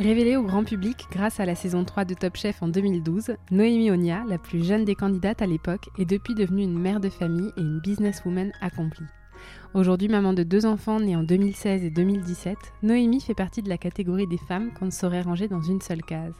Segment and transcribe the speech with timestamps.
[0.00, 3.90] Révélée au grand public grâce à la saison 3 de Top Chef en 2012, Noémie
[3.90, 7.52] Onia, la plus jeune des candidates à l'époque, est depuis devenue une mère de famille
[7.58, 9.04] et une businesswoman accomplie.
[9.74, 13.76] Aujourd'hui maman de deux enfants nés en 2016 et 2017, Noémie fait partie de la
[13.76, 16.32] catégorie des femmes qu'on ne saurait ranger dans une seule case.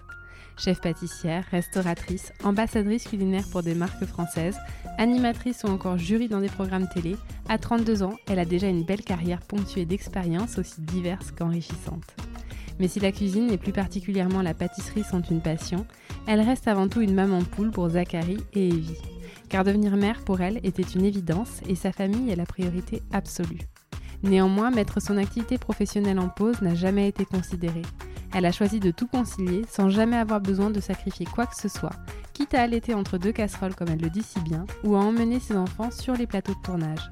[0.56, 4.58] Chef pâtissière, restauratrice, ambassadrice culinaire pour des marques françaises,
[4.96, 7.14] animatrice ou encore jury dans des programmes télé,
[7.46, 12.16] à 32 ans, elle a déjà une belle carrière ponctuée d'expériences aussi diverses qu'enrichissantes.
[12.80, 15.86] Mais si la cuisine et plus particulièrement la pâtisserie sont une passion,
[16.26, 18.96] elle reste avant tout une maman poule pour Zachary et Evie.
[19.50, 23.68] Car devenir mère pour elle était une évidence et sa famille est la priorité absolue.
[24.22, 27.82] Néanmoins, mettre son activité professionnelle en pause n'a jamais été considéré.
[28.32, 31.68] Elle a choisi de tout concilier sans jamais avoir besoin de sacrifier quoi que ce
[31.68, 31.96] soit,
[32.32, 35.40] quitte à allaiter entre deux casseroles comme elle le dit si bien, ou à emmener
[35.40, 37.10] ses enfants sur les plateaux de tournage.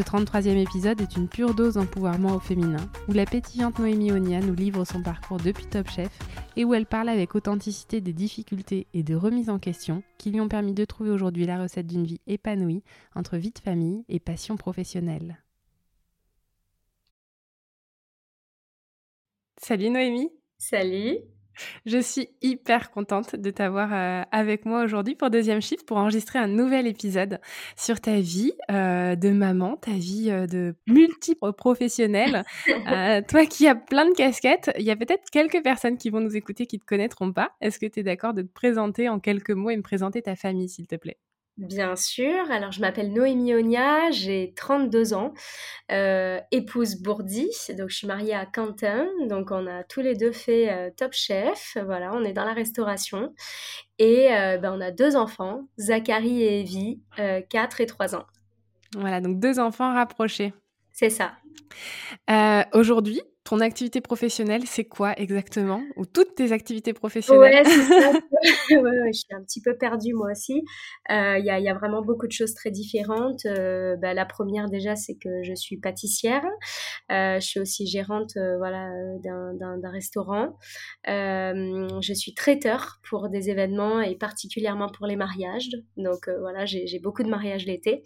[0.00, 4.40] Ce 33e épisode est une pure dose d'empouvoirment au féminin, où la pétillante Noémie Onia
[4.40, 6.08] nous livre son parcours depuis Top Chef
[6.56, 10.40] et où elle parle avec authenticité des difficultés et de remises en question qui lui
[10.40, 12.82] ont permis de trouver aujourd'hui la recette d'une vie épanouie
[13.14, 15.44] entre vie de famille et passion professionnelle.
[19.58, 21.18] Salut Noémie Salut
[21.86, 26.38] je suis hyper contente de t'avoir euh, avec moi aujourd'hui pour deuxième chiffre pour enregistrer
[26.38, 27.40] un nouvel épisode
[27.76, 32.44] sur ta vie euh, de maman, ta vie euh, de multiple professionnelle.
[33.28, 36.36] toi qui as plein de casquettes, il y a peut-être quelques personnes qui vont nous
[36.36, 37.50] écouter qui ne te connaîtront pas.
[37.60, 40.36] Est-ce que tu es d'accord de te présenter en quelques mots et me présenter ta
[40.36, 41.18] famille, s'il te plaît?
[41.60, 42.50] Bien sûr.
[42.50, 45.34] Alors, je m'appelle Noémie Onia, j'ai 32 ans,
[45.92, 47.50] euh, épouse Bourdi.
[47.76, 49.06] Donc, je suis mariée à Quentin.
[49.28, 51.76] Donc, on a tous les deux fait euh, Top Chef.
[51.84, 53.34] Voilà, on est dans la restauration.
[53.98, 57.02] Et euh, ben, on a deux enfants, Zachary et Evie,
[57.50, 58.24] 4 et 3 ans.
[58.96, 60.54] Voilà, donc deux enfants rapprochés.
[60.92, 61.34] C'est ça.
[62.72, 65.82] Aujourd'hui, ton activité professionnelle, c'est quoi exactement?
[65.96, 67.40] Ou toutes tes activités professionnelles?
[67.40, 68.12] Ouais, c'est ça.
[68.68, 70.62] je suis un petit peu perdue moi aussi.
[71.10, 73.46] Euh, Il y, a, vraiment beaucoup de choses très différentes.
[73.46, 76.44] Euh, bah, la première déjà, c'est que je suis pâtissière.
[77.10, 78.90] Euh, je suis aussi gérante voilà,
[79.22, 80.56] d'un restaurant.
[81.06, 85.70] je suis traiteur pour des événements et particulièrement pour les mariages.
[85.96, 88.02] Donc voilà, j'ai beaucoup de mariages l'été.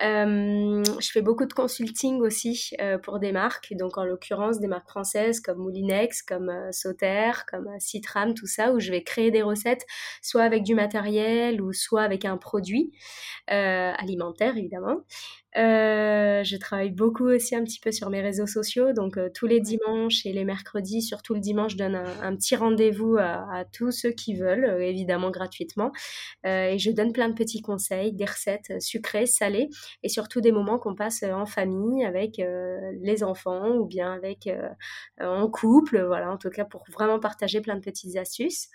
[0.00, 2.72] je fais beaucoup de consulting aussi
[3.02, 7.68] pour des marques, donc en l'occurrence des marques françaises comme Moulinex, comme euh, Sauter, comme
[7.68, 9.84] euh, Citram, tout ça, où je vais créer des recettes,
[10.22, 12.92] soit avec du matériel ou soit avec un produit
[13.50, 15.02] euh, alimentaire, évidemment.
[15.58, 18.92] Euh, je travaille beaucoup aussi un petit peu sur mes réseaux sociaux.
[18.92, 22.56] Donc, euh, tous les dimanches et les mercredis, surtout le dimanche, je donne un, petit
[22.56, 25.92] rendez-vous à, tous ceux qui veulent, euh, évidemment gratuitement.
[26.44, 29.68] et je donne plein de petits conseils, des recettes sucrées, salées
[30.02, 32.40] et surtout des moments qu'on passe en famille avec
[33.02, 34.48] les enfants ou bien avec
[35.20, 36.02] en couple.
[36.04, 38.68] Voilà, en tout cas, pour vraiment partager plein de petites astuces.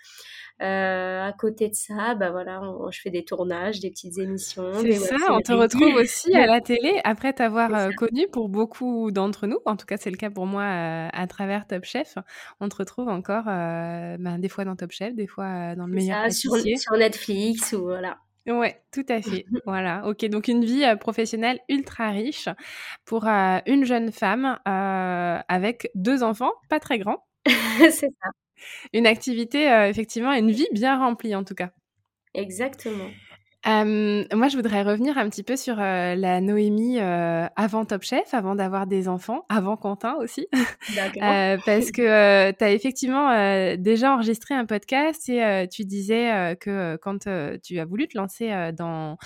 [0.60, 2.60] À côté de ça, bah voilà,
[2.90, 4.72] je fais des tournages, des petites émissions.
[4.82, 9.10] C'est ça, on te retrouve aussi à la télé, après t'avoir euh, connu pour beaucoup
[9.10, 12.16] d'entre nous, en tout cas c'est le cas pour moi euh, à travers Top Chef,
[12.60, 15.92] on te retrouve encore euh, ben, des fois dans Top Chef, des fois dans le
[15.92, 18.18] meilleur ça, sur, sur, Netflix ou voilà.
[18.46, 19.44] Ouais, tout à fait.
[19.66, 20.06] voilà.
[20.06, 22.48] Ok, donc une vie professionnelle ultra riche
[23.04, 27.26] pour une jeune femme avec deux enfants, pas très grands.
[27.78, 28.30] c'est ça.
[28.92, 31.70] Une activité, effectivement, une vie bien remplie en tout cas.
[32.34, 33.08] Exactement
[33.66, 38.86] moi, je voudrais revenir un petit peu sur la Noémie avant Top Chef, avant d'avoir
[38.86, 40.46] des enfants, avant Quentin aussi.
[41.66, 47.26] parce que tu as effectivement déjà enregistré un podcast et tu disais que quand
[47.62, 49.16] tu as voulu te lancer dans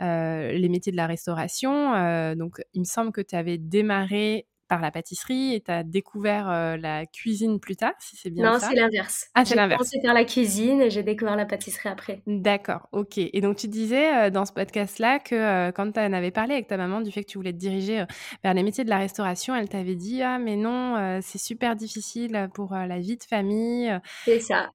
[0.00, 4.90] les métiers de la restauration, donc il me semble que tu avais démarré par la
[4.90, 8.80] pâtisserie et tu as découvert la cuisine plus tard, si c'est bien ça Non, c'est
[8.80, 9.28] l'inverse.
[9.34, 9.82] Ah, c'est l'inverse.
[9.82, 12.22] J'ai commencé par la cuisine et j'ai découvert la pâtisserie après.
[12.26, 13.18] D'accord, ok.
[13.18, 16.78] Et donc tu disais dans ce podcast-là que quand tu en avais parlé avec ta
[16.78, 18.06] maman du fait que tu voulais te diriger
[18.42, 22.48] vers les métiers de la restauration, elle t'avait dit Ah, mais non, c'est super difficile
[22.54, 23.94] pour la vie de famille.
[24.24, 24.70] C'est ça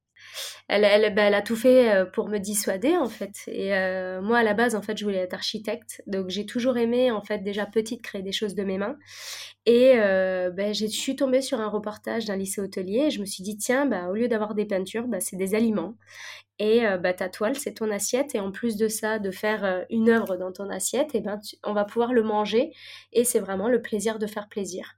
[0.67, 3.33] elle, elle, bah, elle, a tout fait euh, pour me dissuader en fait.
[3.47, 6.77] Et euh, moi à la base en fait je voulais être architecte, donc j'ai toujours
[6.77, 8.97] aimé en fait déjà petite créer des choses de mes mains.
[9.67, 13.25] Et euh, bah, je suis tombée sur un reportage d'un lycée hôtelier et je me
[13.25, 15.95] suis dit tiens bah, au lieu d'avoir des peintures, bah, c'est des aliments.
[16.59, 18.33] Et bah, ta toile, c'est ton assiette.
[18.33, 21.73] Et en plus de ça, de faire une œuvre dans ton assiette, et ben, on
[21.73, 22.71] va pouvoir le manger.
[23.13, 24.93] Et c'est vraiment le plaisir de faire plaisir.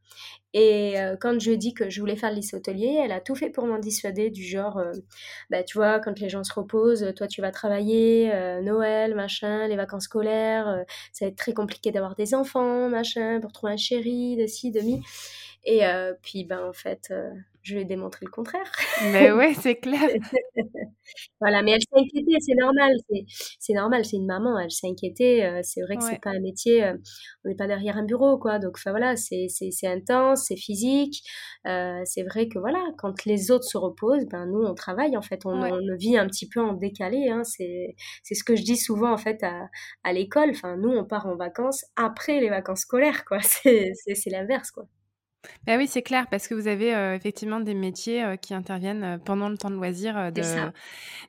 [0.53, 3.49] Et quand je dit que je voulais faire le lycée hôtelier, elle a tout fait
[3.49, 4.81] pour m'en dissuader, du genre,
[5.49, 8.31] bah, tu vois, quand les gens se reposent, toi tu vas travailler,
[8.63, 13.51] Noël, machin, les vacances scolaires, ça va être très compliqué d'avoir des enfants, machin, pour
[13.51, 15.03] trouver un chéri, de ci, de mi.
[15.65, 15.81] Et
[16.21, 17.13] puis, ben, en fait,
[17.63, 18.71] je lui ai démontré le contraire.
[19.11, 20.01] Mais ouais, c'est clair.
[21.41, 22.91] voilà, mais elle s'est inquiétée, c'est normal.
[23.59, 25.45] C'est normal, c'est une maman, elle s'est inquiétée.
[25.45, 26.97] Euh, c'est vrai que c'est pas un métier, euh,
[27.45, 28.59] on n'est pas derrière un bureau, quoi.
[28.59, 29.47] Donc, enfin voilà, c'est
[29.83, 31.21] intense, c'est physique.
[31.67, 35.21] Euh, c'est vrai que voilà, quand les autres se reposent, ben nous, on travaille, en
[35.21, 35.45] fait.
[35.45, 37.29] On, on vit un petit peu en décalé.
[37.29, 37.43] Hein.
[37.43, 39.67] C'est ce que je dis souvent, en fait, à,
[40.03, 40.51] à l'école.
[40.51, 43.39] Enfin, nous, on part en vacances après les vacances scolaires, quoi.
[43.41, 44.87] C'est l'inverse, quoi.
[45.65, 49.57] Bah oui, c'est clair, parce que vous avez effectivement des métiers qui interviennent pendant le
[49.57, 50.41] temps de loisir de,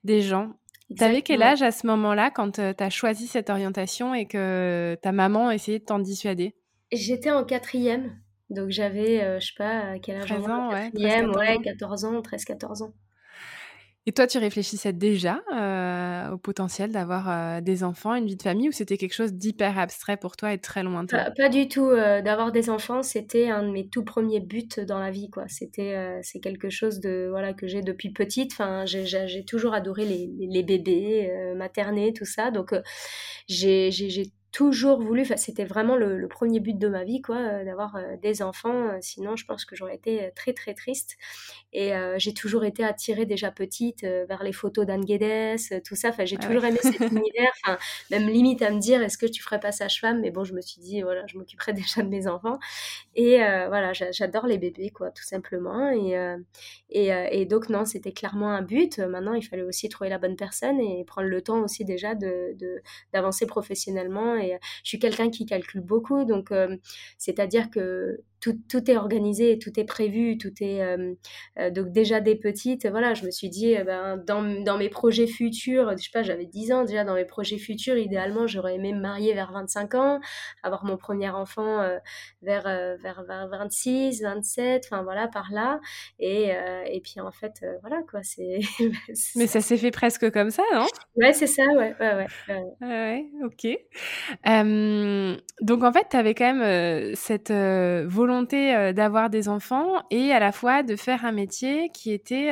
[0.04, 0.52] des gens.
[0.96, 4.96] Tu avais quel âge à ce moment-là quand tu as choisi cette orientation et que
[5.02, 6.56] ta maman essayait de t'en dissuader?
[6.90, 8.18] J'étais en quatrième,
[8.48, 10.90] donc j'avais, je sais pas, quel âge 13 ans, ouais,
[11.62, 12.92] 14 ans, 13-14 ans.
[14.10, 18.42] Et toi, tu réfléchissais déjà euh, au potentiel d'avoir euh, des enfants, une vie de
[18.42, 21.26] famille, ou c'était quelque chose d'hyper abstrait pour toi et très lointain?
[21.26, 21.84] Pas, pas du tout.
[21.84, 25.44] Euh, d'avoir des enfants, c'était un de mes tout premiers buts dans la vie, quoi.
[25.46, 28.50] C'était, c'est quelque chose de voilà que j'ai depuis petite.
[28.50, 32.50] Enfin, j'ai toujours adoré les, les bébés, materner, tout ça.
[32.50, 32.74] Donc,
[33.46, 33.92] j'ai
[34.52, 38.42] toujours voulu, c'était vraiment le, premier but de ma vie, quoi, euh, d'avoir euh, des
[38.42, 38.88] enfants.
[38.88, 41.16] Euh, sinon, je pense que j'aurais été très très triste.
[41.72, 46.08] Et j'ai toujours été attirée déjà petite vers les photos d'Anne Guedes, tout ça.
[46.08, 47.52] Enfin, j'ai ah toujours aimé cet univers.
[47.64, 47.78] Enfin,
[48.10, 50.20] même limite à me dire, est-ce que tu ferais pas sage-femme?
[50.20, 52.58] Mais bon, je me suis dit, voilà, je m'occuperai déjà de mes enfants.
[53.14, 55.92] Et voilà, j'adore les bébés, quoi, tout simplement.
[55.92, 56.16] Et,
[56.90, 58.98] et, et donc non, c'était clairement un but.
[58.98, 62.56] Maintenant, il fallait aussi trouver la bonne personne et prendre le temps aussi déjà de
[63.12, 66.76] d'avancer professionnellement et je suis quelqu'un qui calcule beaucoup, donc euh,
[67.18, 71.12] c'est-à-dire que tout, tout, est organisé, tout est prévu, tout est euh,
[71.58, 74.88] euh, donc déjà des petites, voilà, je me suis dit eh ben, dans, dans, mes
[74.88, 78.76] projets futurs, je sais pas, j'avais 10 ans déjà dans mes projets futurs, idéalement j'aurais
[78.76, 80.20] aimé me marier vers 25 ans,
[80.62, 81.86] avoir mon premier enfant
[82.40, 85.80] vers, vers, vers 26, 27, enfin voilà par là,
[86.18, 86.52] et,
[86.86, 88.60] et puis en fait voilà quoi, c'est.
[89.36, 90.86] Mais ça s'est fait presque comme ça, non?
[91.16, 92.26] Ouais, c'est ça, ouais, ouais, ouais.
[92.48, 92.86] ouais.
[92.88, 93.66] ouais ok
[94.44, 100.52] donc en fait, tu avais quand même cette volonté d'avoir des enfants et à la
[100.52, 102.50] fois de faire un métier qui était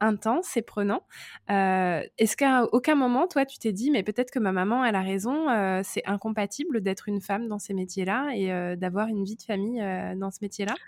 [0.00, 1.02] intense et prenant.
[1.48, 5.02] Est-ce qu'à aucun moment, toi, tu t'es dit, mais peut-être que ma maman, elle a
[5.02, 5.46] raison,
[5.84, 9.80] c'est incompatible d'être une femme dans ces métiers-là et d'avoir une vie de famille
[10.16, 10.78] dans ce métier-là?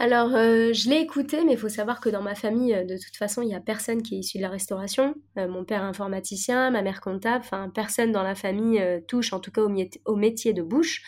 [0.00, 2.96] Alors, euh, je l'ai écouté, mais il faut savoir que dans ma famille, euh, de
[2.96, 5.14] toute façon, il n'y a personne qui est issu de la restauration.
[5.38, 9.50] Euh, mon père informaticien, ma mère comptable, enfin, personne dans la famille touche en tout
[9.50, 11.02] cas au, métier de bouche.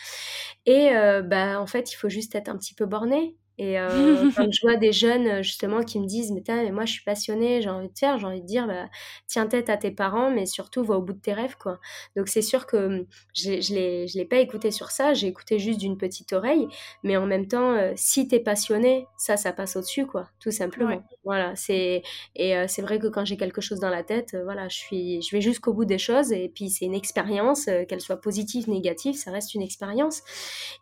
[0.65, 0.89] Et
[1.23, 3.35] bah, en fait, il faut juste être un petit peu borné.
[3.61, 3.87] Et euh,
[4.35, 7.03] quand je vois des jeunes euh, justement qui me disent mais, mais moi je suis
[7.03, 8.89] passionnée, j'ai envie de faire, j'ai envie de dire bah,
[9.27, 11.79] tiens tête à tes parents, mais surtout va au bout de tes rêves quoi.
[12.15, 15.79] Donc c'est sûr que hum, je ne l'ai pas écouté sur ça, j'ai écouté juste
[15.79, 16.67] d'une petite oreille,
[17.03, 20.51] mais en même temps euh, si t'es passionné, ça ça passe au dessus quoi, tout
[20.51, 21.03] simplement.
[21.23, 22.01] Voilà c'est
[22.35, 25.21] et euh, c'est vrai que quand j'ai quelque chose dans la tête, voilà je suis
[25.21, 29.13] je vais jusqu'au bout des choses et puis c'est une expérience, qu'elle soit positive négative,
[29.13, 30.23] ça reste une expérience.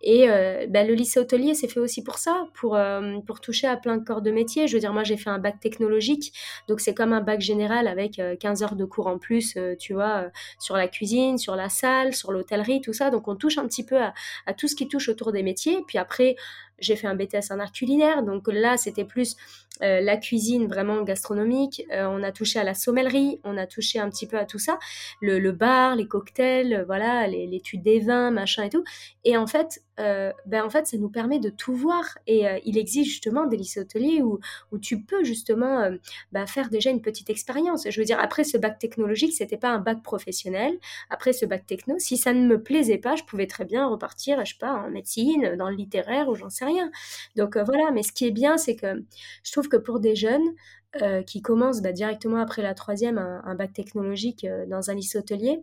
[0.01, 0.27] Et
[0.69, 3.97] bah, le lycée hôtelier c'est fait aussi pour ça, pour euh, pour, toucher à plein
[3.97, 4.67] de corps de métier.
[4.67, 6.33] Je veux dire, moi, j'ai fait un bac technologique,
[6.67, 9.75] donc c'est comme un bac général avec 15 euh, heures de cours en plus, euh,
[9.77, 10.25] tu vois,
[10.59, 13.09] sur la cuisine, sur la salle, sur l'hôtellerie, tout ça.
[13.09, 15.83] Donc, on touche un petit peu à, tout ce qui touche autour des métiers.
[15.87, 16.35] Puis après,
[16.79, 19.35] j'ai fait un BTS en art culinaire, donc là, c'était plus
[19.81, 21.83] la cuisine vraiment gastronomique.
[21.91, 24.77] On a touché à la sommellerie, on a touché un petit peu à tout ça,
[25.21, 28.83] le, bar, les cocktails, voilà, l'étude des vins, machin et tout.
[29.23, 32.17] Et en fait, ben en fait, ça nous permet de tout voir.
[32.27, 34.39] Et il existe justement des lycées hôteliers où,
[34.71, 35.89] où tu peux justement
[36.31, 37.85] ben, faire déjà une petite expérience.
[37.89, 40.77] Je veux dire, après ce bac technologique, c'était pas un bac professionnel.
[41.09, 44.43] Après ce bac techno, si ça ne me plaisait pas, je pouvais très bien repartir,
[44.45, 46.91] je sais pas, en médecine, dans le littéraire ou j'en sais rien.
[47.35, 49.03] Donc voilà, mais ce qui est bien, c'est que
[49.43, 50.55] je trouve que pour des jeunes,
[51.03, 55.19] euh, qui commence bah, directement après la troisième, un, bac technologique euh, dans un lycée
[55.19, 55.61] hôtelier,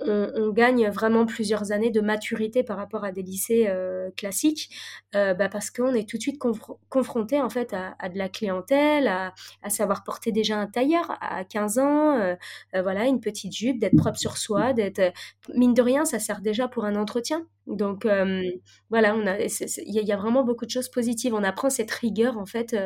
[0.00, 4.68] on, gagne vraiment plusieurs années de maturité par rapport à des lycées euh, classiques,
[5.14, 6.38] bah, parce qu'on est tout de suite
[6.90, 9.32] confronté en fait à, de la clientèle, à,
[9.70, 12.36] savoir porter déjà un tailleur à 15 ans,
[12.74, 15.14] voilà, une petite jupe, d'être propre sur soi, d'être
[15.54, 17.46] mine de rien, ça sert déjà pour un entretien.
[17.66, 18.06] Donc
[18.90, 21.34] voilà, il y, a vraiment beaucoup de choses positives.
[21.34, 22.76] On apprend cette rigueur en fait,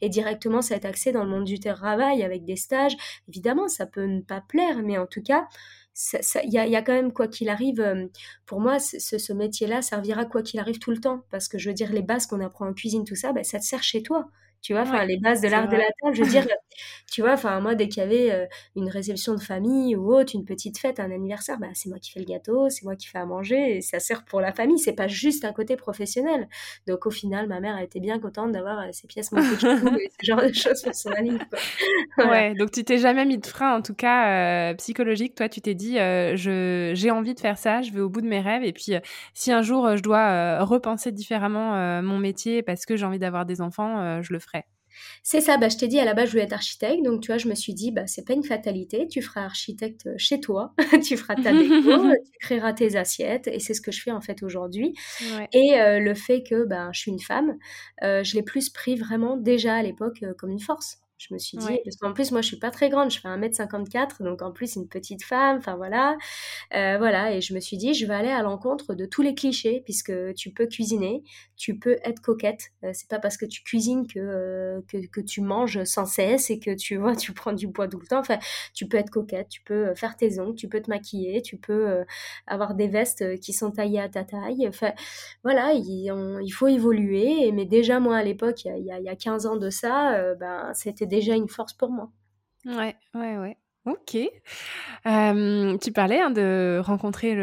[0.00, 2.96] et directement est axé dans le monde du travail avec des stages.
[3.28, 5.46] Évidemment, ça peut ne pas plaire, mais en tout cas,
[6.42, 8.06] il y, a, quand même, quoi qu'il arrive, euh,
[8.46, 11.22] pour moi, ce, métier-là servira quoi qu'il arrive tout le temps.
[11.30, 13.60] Parce que je veux dire, les bases qu'on apprend en cuisine, tout ça, ben, ça
[13.60, 14.28] te sert chez toi
[14.64, 16.46] tu vois, enfin les bases de l'art de la table, je veux dire,
[17.12, 20.32] tu vois, enfin moi dès qu'il y avait euh, une réception de famille ou autre,
[20.34, 23.06] une petite fête, un anniversaire, bah c'est moi qui fais le gâteau, c'est moi qui
[23.06, 26.48] fais à manger et ça sert pour la famille, c'est pas juste un côté professionnel.
[26.86, 30.26] Donc au final, ma mère a été bien contente d'avoir euh, ces pièces et ce
[30.26, 31.38] genre de choses pour son ami.
[32.16, 35.60] Ouais, donc tu t'es jamais mis de frein en tout cas euh, psychologique, toi tu
[35.60, 38.62] t'es dit je j'ai envie de faire ça, je vais au bout de mes rêves
[38.62, 38.92] et puis
[39.34, 43.60] si un jour je dois repenser différemment mon métier parce que j'ai envie d'avoir des
[43.60, 44.53] enfants, je le ferai.
[45.22, 47.28] C'est ça, bah, je t'ai dit à la base je voulais être architecte, donc tu
[47.28, 50.74] vois, je me suis dit, bah, c'est pas une fatalité, tu feras architecte chez toi,
[51.04, 54.20] tu feras ta déco, tu créeras tes assiettes, et c'est ce que je fais en
[54.20, 54.94] fait aujourd'hui.
[55.52, 57.56] Et euh, le fait que bah, je suis une femme,
[58.02, 61.03] euh, je l'ai plus pris vraiment déjà à l'époque euh, comme une force.
[61.16, 63.28] Je me suis dit, parce qu'en plus, moi, je suis pas très grande, je fais
[63.28, 66.16] 1m54, donc en plus, une petite femme, enfin voilà.
[66.74, 69.34] Euh, voilà, et je me suis dit, je vais aller à l'encontre de tous les
[69.34, 71.22] clichés, puisque tu peux cuisiner,
[71.56, 72.72] tu peux être coquette.
[72.82, 76.50] Euh, c'est pas parce que tu cuisines que, euh, que, que, tu manges sans cesse
[76.50, 78.18] et que tu vois, tu prends du poids tout le temps.
[78.18, 78.38] Enfin,
[78.74, 82.04] tu peux être coquette, tu peux faire tes ongles, tu peux te maquiller, tu peux
[82.48, 84.66] avoir des vestes qui sont taillées à ta taille.
[84.68, 84.92] Enfin,
[85.44, 87.52] voilà, il, il faut évoluer.
[87.52, 91.03] Mais déjà, moi, à l'époque, il y, y a 15 ans de ça, ben, c'était
[91.06, 92.10] déjà une force pour moi.
[92.66, 93.58] Ouais, ouais, ouais.
[93.86, 94.12] Ok.
[94.14, 97.34] tu parlais hein, de rencontrer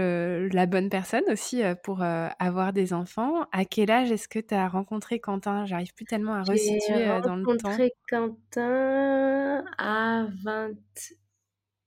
[0.50, 3.46] la bonne personne aussi euh, pour euh, avoir des enfants.
[3.51, 5.65] À quel âge est-ce que tu as rencontré Quentin?
[5.65, 7.51] J'arrive plus tellement à resituer euh, dans le temps.
[7.56, 10.72] J'ai rencontré Quentin à 20...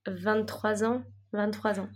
[0.07, 1.03] 23 ans.
[1.33, 1.89] 23 ans.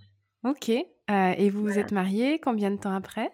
[0.45, 0.69] Ok.
[0.71, 3.31] et vous vous êtes mariés combien de temps après?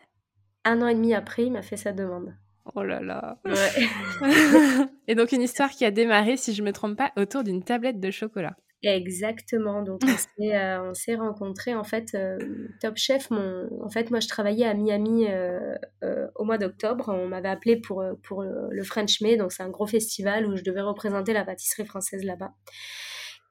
[0.64, 2.34] Un an et demi après, il m'a fait sa demande.
[2.74, 3.38] Oh là là.
[5.08, 8.00] et donc une histoire qui a démarré, si je me trompe pas, autour d'une tablette
[8.00, 8.56] de chocolat.
[8.84, 9.82] Exactement.
[9.82, 10.02] Donc
[10.38, 12.14] on s'est, rencontrés en fait.
[12.14, 12.38] Euh,
[12.80, 17.08] Top Chef, mon, en fait moi je travaillais à Miami euh, euh, au mois d'octobre.
[17.08, 20.62] On m'avait appelé pour pour le French May, donc c'est un gros festival où je
[20.62, 22.52] devais représenter la pâtisserie française là-bas.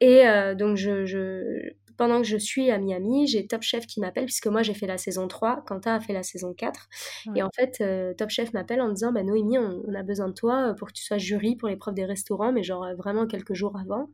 [0.01, 0.23] Et
[0.55, 4.63] donc je, pendant que je suis à Miami, j'ai Top Chef qui m'appelle, puisque moi
[4.63, 6.89] j'ai fait la saison 3, Quentin a fait la saison 4.
[7.35, 10.33] Et en fait, euh, Top Chef m'appelle en disant bah, Noémie, on, a besoin de
[10.33, 13.27] toi euh, pour que tu sois jury pour l'épreuve des restaurants, mais genre euh, vraiment
[13.27, 14.09] quelques jours avant.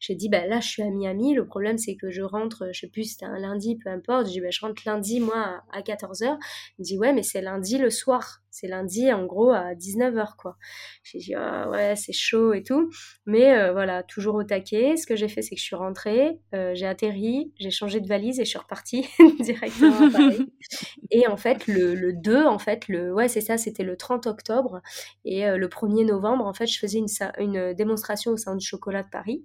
[0.00, 1.34] J'ai dit bah, là, je suis à Miami.
[1.34, 4.26] Le problème, c'est que je rentre, je sais plus, c'était un lundi, peu importe.
[4.26, 6.36] J'ai dit bah, je rentre lundi, moi, à 14h.
[6.78, 8.41] Il me dit ouais, mais c'est lundi le soir.
[8.52, 10.56] C'est lundi, en gros, à 19h, quoi.
[11.02, 12.90] J'ai dit, ah, ouais, c'est chaud et tout.
[13.26, 14.96] Mais voilà, toujours au taquet.
[14.96, 18.38] Ce que j'ai fait, c'est que je suis rentrée, j'ai atterri, j'ai changé de valise
[18.40, 19.08] et je suis repartie
[19.40, 20.52] directement à Paris.
[21.10, 24.26] Et en fait, le, le 2, en fait, le, ouais, c'est ça, c'était le 30
[24.26, 24.80] octobre.
[25.24, 27.06] Et euh, le 1er novembre, en fait, je faisais une,
[27.38, 29.44] une démonstration au sein du chocolat de Paris.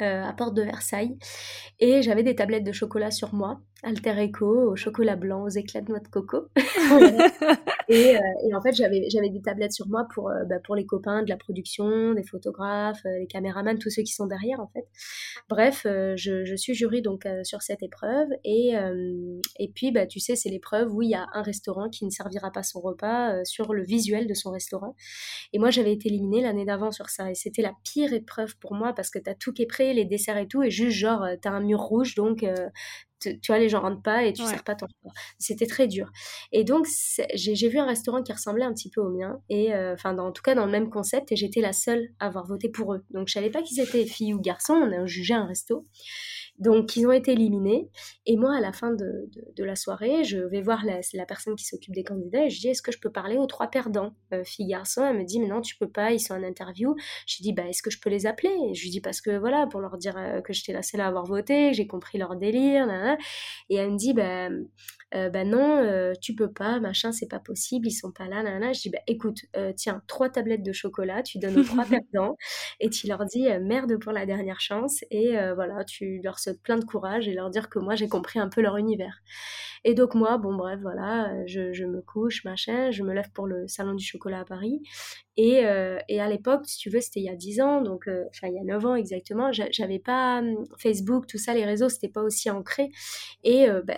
[0.00, 1.18] Euh, à Porte de Versailles
[1.80, 5.80] et j'avais des tablettes de chocolat sur moi Alter Eco au chocolat blanc aux éclats
[5.80, 6.48] de noix de coco.
[7.88, 10.86] Et, euh, et, en fait j'avais des tablettes sur moi pour euh, bah, pour les
[10.86, 14.86] copains de la production des photographes les caméramans tous ceux qui sont derrière en fait.
[15.48, 18.28] Bref je, je, suis jury donc sur cette épreuve.
[18.44, 18.74] Et
[19.58, 22.10] et puis bah tu sais c'est l'épreuve où il y a un restaurant qui ne
[22.10, 24.94] servira pas son repas sur le visuel de son restaurant.
[25.52, 27.28] Et moi j'avais été éliminée l'année d'avant sur ça.
[27.28, 29.92] Et c'était la pire épreuve pour moi parce que tu as tout qui est prêt
[29.92, 32.68] les desserts et tout, et juste genre, euh, t'as un mur rouge, donc euh,
[33.20, 34.86] tu vois, les gens rentrent pas et tu sers pas ton
[35.38, 36.10] C'était très dur.
[36.52, 36.86] Et donc,
[37.34, 40.32] j'ai vu un restaurant qui ressemblait un petit peu au mien, et euh, enfin, en
[40.32, 43.04] tout cas, dans le même concept, et j'étais la seule à avoir voté pour eux.
[43.10, 45.86] Donc, je savais pas qu'ils étaient filles ou garçons, on a jugé un resto.
[46.60, 47.88] Donc, ils ont été éliminés.
[48.26, 51.64] Et moi, à la fin de, la soirée, je vais voir la, la personne qui
[51.64, 54.44] s'occupe des candidats et je dis Est-ce que je peux parler aux trois perdants, euh,
[54.44, 55.04] filles, garçons?
[55.06, 56.94] Elle me dit Mais non, tu peux pas, ils sont en interview.
[57.26, 58.54] Je dis Bah, est-ce que je peux les appeler?
[58.68, 61.00] Et Je lui dis Parce que voilà, pour leur dire euh, que j'étais la seule
[61.00, 62.86] à avoir voté, j'ai compris leur délire.
[63.68, 64.48] Et elle me dit Bah,
[65.14, 68.42] euh, bah non, euh, tu peux pas, machin, c'est pas possible, ils sont pas là,
[68.42, 71.84] là, Je dis, bah écoute, euh, tiens, trois tablettes de chocolat, tu donnes aux trois
[72.14, 72.36] perdants
[72.78, 76.78] et tu leur dis merde pour la dernière chance et voilà, tu leur sautes plein
[76.78, 79.20] de courage et leur dire que moi j'ai compris un peu leur univers.
[79.84, 83.46] Et donc moi, bon bref, voilà, je, je, me couche, machin, je me lève pour
[83.46, 84.82] le salon du chocolat à Paris.
[85.36, 88.08] Et, euh, et à l'époque, si tu veux, c'était il y a 10 ans, donc
[88.08, 91.64] euh, enfin il y a 9 ans exactement, j'avais pas hum, Facebook, tout ça, les
[91.64, 92.90] réseaux, c'était pas aussi ancré.
[93.42, 93.96] Et euh, ben,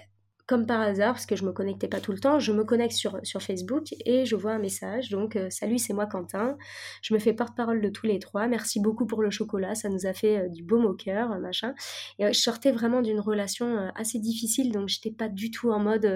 [0.52, 2.92] comme par hasard, parce que je me connectais pas tout le temps, je me connecte
[2.92, 5.08] sur, sur Facebook et je vois un message.
[5.08, 6.58] Donc, euh, salut, c'est moi Quentin.
[7.00, 8.48] Je me fais porte-parole de tous les trois.
[8.48, 9.74] Merci beaucoup pour le chocolat.
[9.74, 11.72] Ça nous a fait euh, du baume au cœur, machin.
[12.18, 15.78] Et euh, je sortais vraiment d'une relation assez difficile, donc j'étais pas du tout en
[15.78, 16.06] mode,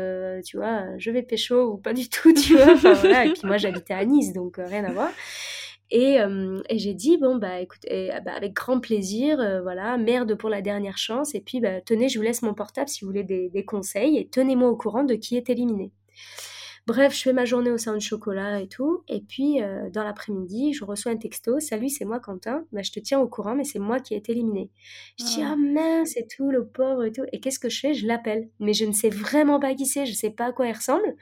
[0.44, 2.74] tu vois, je vais pécho ou pas du tout, tu vois.
[2.74, 5.08] Et puis moi, j'habitais à Nice, donc rien à voir.
[5.90, 7.86] Et, euh, et j'ai dit, bon, bah écoute,
[8.24, 11.34] bah, avec grand plaisir, euh, voilà, merde pour la dernière chance.
[11.34, 14.28] Et puis, bah, tenez, je vous laisse mon portable si vous voulez des conseils et
[14.28, 15.92] tenez-moi au courant de qui est éliminé.
[16.86, 19.02] Bref, je fais ma journée au sein de chocolat et tout.
[19.08, 21.58] Et puis, euh, dans l'après-midi, je reçois un texto.
[21.58, 22.64] Salut, c'est moi, Quentin.
[22.70, 24.70] Bah, je te tiens au courant, mais c'est moi qui ai été éliminé.
[25.18, 27.24] Je dis, ah mince, c'est tout, le pauvre et tout.
[27.32, 27.92] Et qu'est-ce que je fais?
[27.92, 28.48] Je l'appelle.
[28.60, 30.06] Mais je ne sais vraiment pas qui c'est.
[30.06, 31.16] Je ne sais pas à quoi il ressemble.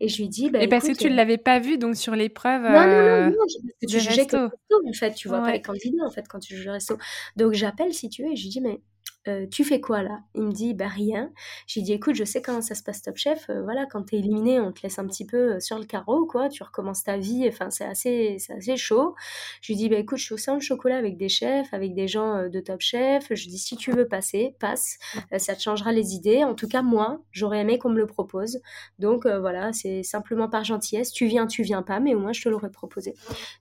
[0.00, 1.96] Et je lui dis, bah, Et parce que tu ne euh l'avais pas vu, donc
[1.96, 2.62] sur l'épreuve.
[2.62, 3.36] Non, non, non, euh, non,
[3.82, 5.12] que tu jugeais que en fait.
[5.12, 6.96] Tu vois pas les candidats, en fait, quand tu juges le resto.
[7.36, 8.80] Donc, j'appelle, si tu veux, et je lui dis, mais
[9.28, 10.20] euh, tu fais quoi là?
[10.34, 11.32] Il me dit bah rien.
[11.66, 13.48] J'ai dit écoute, je sais comment ça se passe Top Chef.
[13.50, 16.26] Euh, voilà, quand t'es éliminé, on te laisse un petit peu euh, sur le carreau,
[16.26, 16.48] quoi.
[16.48, 17.46] Tu recommences ta vie.
[17.48, 19.14] Enfin, c'est assez, assez chaud.
[19.62, 21.94] Je lui dis bah écoute, je suis au sein de chocolat avec des chefs, avec
[21.94, 23.26] des gens de Top Chef.
[23.30, 24.98] Je dis si tu veux passer, passe.
[25.38, 26.44] ça te changera les idées.
[26.44, 28.60] En tout cas, moi, j'aurais aimé qu'on me le propose.
[28.98, 31.12] Donc voilà, c'est simplement par gentillesse.
[31.12, 33.14] Tu viens, tu viens pas, mais au moins je te l'aurais proposé.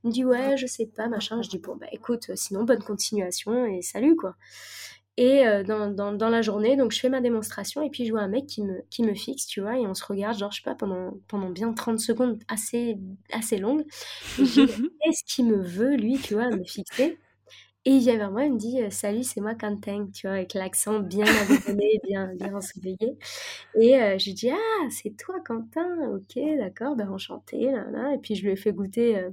[0.03, 1.41] Il me dit ouais, je sais pas, machin.
[1.41, 4.35] Je dis bon bah écoute, sinon bonne continuation et salut quoi.
[5.17, 8.11] Et euh, dans, dans, dans, la journée, donc je fais ma démonstration et puis je
[8.11, 10.51] vois un mec qui me, qui me fixe, tu vois, et on se regarde, genre,
[10.51, 12.97] je sais pas, pendant, pendant bien 30 secondes assez,
[13.31, 13.85] assez longues.
[14.37, 17.17] Qu'est-ce qu'il me veut, lui, tu vois, me fixer?
[17.85, 20.53] Et il vient vers moi, il me dit Salut, c'est moi Quentin, tu vois, avec
[20.55, 23.17] l'accent bien abonné, bien, bien ensoleillé.
[23.79, 28.13] Et euh, je dis Ah, c'est toi Quentin, ok, d'accord, ben enchanté, là, là.
[28.15, 29.17] Et puis je lui ai fait goûter.
[29.17, 29.29] Euh,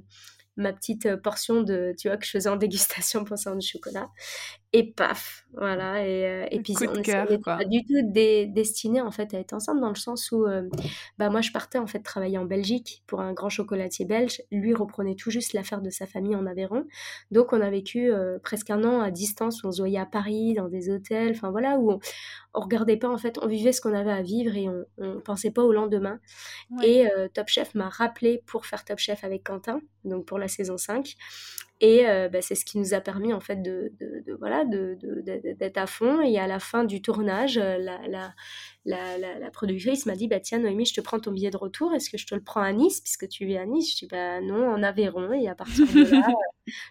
[0.55, 4.07] ma petite portion de, tu vois, que je faisais en dégustation pour ça de chocolat
[4.75, 6.03] et paf, voilà.
[6.03, 9.81] Et, euh, et puis on n'était pas du tout destiné en fait à être ensemble
[9.81, 10.67] dans le sens où, euh,
[11.19, 14.41] bah moi je partais en fait travailler en Belgique pour un grand chocolatier belge.
[14.51, 16.85] Lui reprenait tout juste l'affaire de sa famille en Aveyron.
[17.29, 20.07] Donc on a vécu euh, presque un an à distance où on se voyait à
[20.07, 21.99] Paris dans des hôtels, enfin voilà où on,
[22.55, 25.19] on, regardait pas en fait, on vivait ce qu'on avait à vivre et on, on
[25.19, 26.19] pensait pas au lendemain.
[26.83, 27.05] Et
[27.35, 31.15] Top Chef m'a rappelé pour faire Top Chef avec Quentin, donc pour la saison 5.
[31.83, 34.63] Et euh, bah, c'est ce qui nous a permis en fait de, de, de voilà
[34.63, 36.21] d'être à fond.
[36.21, 38.33] Et à la fin du tournage, euh, la, la,
[38.85, 41.93] la, la, productrice m'a dit bah tiens Noémie, je te prends ton billet de retour.
[41.93, 43.01] Est-ce que je te le prends à Nice?
[43.01, 45.33] Puisque tu vis à Nice Je dis bah non, en Aveyron.
[45.33, 46.25] Et à partir de là,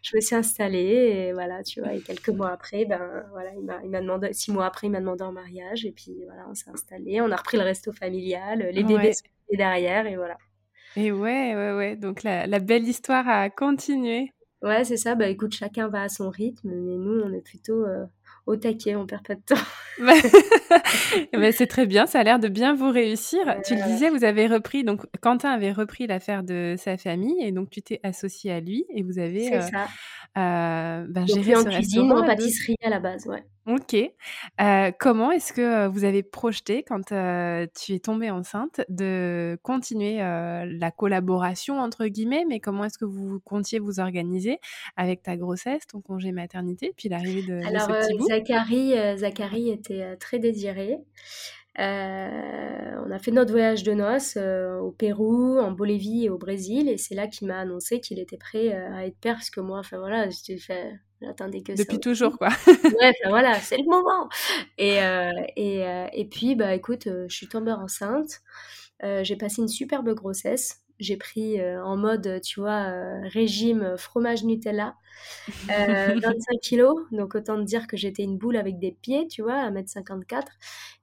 [0.02, 1.28] je me suis installée.
[1.28, 1.94] Et voilà, tu vois.
[1.94, 4.90] Et quelques mois après, ben voilà, il m'a il m'a demandé six mois après, il
[4.90, 5.86] m'a demandé en mariage.
[5.86, 7.22] Et puis voilà, on s'est installé.
[7.22, 8.68] On a repris le resto familial.
[8.70, 9.24] Les bébés sont
[9.56, 10.36] derrière et voilà.
[10.96, 11.96] Et ouais, ouais, ouais.
[11.96, 14.32] Donc la, la belle histoire a continué.
[14.62, 15.14] Ouais, c'est ça.
[15.14, 18.04] Bah écoute, chacun va à son rythme, mais nous, on est plutôt euh,
[18.46, 19.54] au taquet, on perd pas de temps.
[21.32, 23.40] bah, c'est très bien, ça a l'air de bien vous réussir.
[23.64, 27.52] Tu le disais, vous avez repris, donc Quentin avait repris l'affaire de sa famille et
[27.52, 29.44] donc tu t'es associé à lui et vous avez.
[29.44, 29.86] C'est euh, ça.
[30.38, 33.44] Euh, ben, géré en cuisine, en pâtisserie à la base, ouais.
[33.66, 33.94] Ok.
[34.60, 40.90] Euh, comment est-ce que vous avez projeté, quand tu es tombée enceinte, de continuer la
[40.90, 44.58] collaboration, entre guillemets, mais comment est-ce que vous comptiez vous organiser
[44.96, 48.28] avec ta grossesse, ton congé maternité, puis l'arrivée de, Alors, ce petit bout?
[48.28, 50.98] Zachary, Zachary était très désiré.
[51.78, 56.36] Euh, on a fait notre voyage de noces euh, au Pérou, en Bolivie et au
[56.36, 59.50] Brésil, et c'est là qu'il m'a annoncé qu'il était prêt euh, à être père, parce
[59.50, 62.48] que moi, enfin voilà, j'étais fait, j'attendais que Depuis toujours, quoi.
[63.00, 64.28] ouais, voilà, c'est le moment.
[64.78, 64.98] Et,
[65.56, 68.40] et, et puis, bah écoute, je suis tombée enceinte.
[69.00, 70.80] j'ai passé une superbe grossesse.
[70.98, 72.92] J'ai pris en mode, tu vois,
[73.32, 74.94] régime fromage Nutella.
[75.68, 79.42] 25 euh, kilos, donc autant te dire que j'étais une boule avec des pieds, tu
[79.42, 80.44] vois, à 1m54.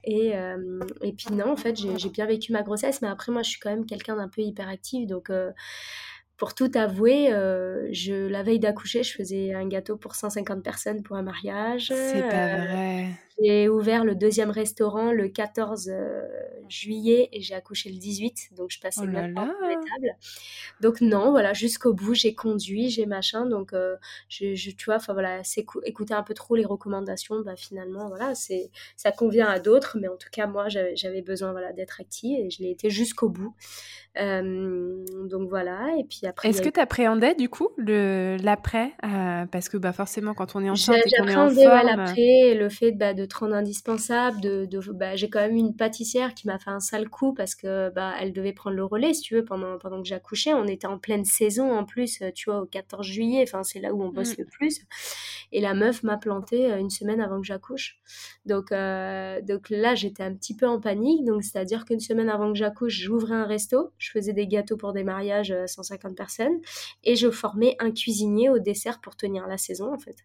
[0.04, 3.42] Et, euh, et puis non, en fait, j'ai bien vécu ma grossesse, mais après, moi,
[3.42, 5.50] je suis quand même quelqu'un d'un peu hyperactif, donc euh,
[6.40, 7.26] pour tout avouer,
[7.92, 11.92] je, la veille d'accoucher, je faisais un gâteau pour 150 personnes pour un mariage.
[11.94, 13.10] C'est pas vrai.
[13.42, 16.22] J'ai ouvert le deuxième restaurant le 14 euh,
[16.68, 20.16] juillet et j'ai accouché le 18, donc je passais oh même pas les tables.
[20.80, 23.96] Donc non, voilà, jusqu'au bout, j'ai conduit, j'ai machin, donc euh,
[24.28, 25.42] je, je, tu vois, enfin voilà,
[25.84, 30.08] écouter un peu trop les recommandations, bah finalement, voilà, c'est ça convient à d'autres, mais
[30.08, 33.54] en tout cas, moi, j'avais besoin voilà, d'être active et je l'ai été jusqu'au bout.
[34.18, 36.48] Euh, donc voilà, et puis après.
[36.48, 40.98] Est-ce que tu appréhendais du coup l'après Parce que bah, forcément, quand on est enceinte
[41.06, 41.86] et qu'on est en forme...
[41.86, 44.40] l'après, le fait bah, de te rendre indispensable.
[44.40, 47.54] De, de bah, j'ai quand même une pâtissière qui m'a fait un sale coup parce
[47.54, 50.52] que bah, elle devait prendre le relais, si tu veux, pendant, pendant que j'accouchais.
[50.54, 53.42] On était en pleine saison en plus, tu vois, au 14 juillet.
[53.42, 54.40] Enfin, c'est là où on bosse mmh.
[54.40, 54.80] le plus.
[55.52, 57.98] Et la meuf m'a planté une semaine avant que j'accouche.
[58.46, 61.24] Donc, donc là, j'étais un petit peu en panique.
[61.24, 63.92] Donc, c'est-à-dire qu'une semaine avant que j'accouche, j'ouvrais un resto.
[63.98, 66.58] Je faisais des gâteaux pour des mariages à 150 personnes.
[67.04, 70.16] Et je formais un cuisinier au dessert pour tenir la saison, en fait.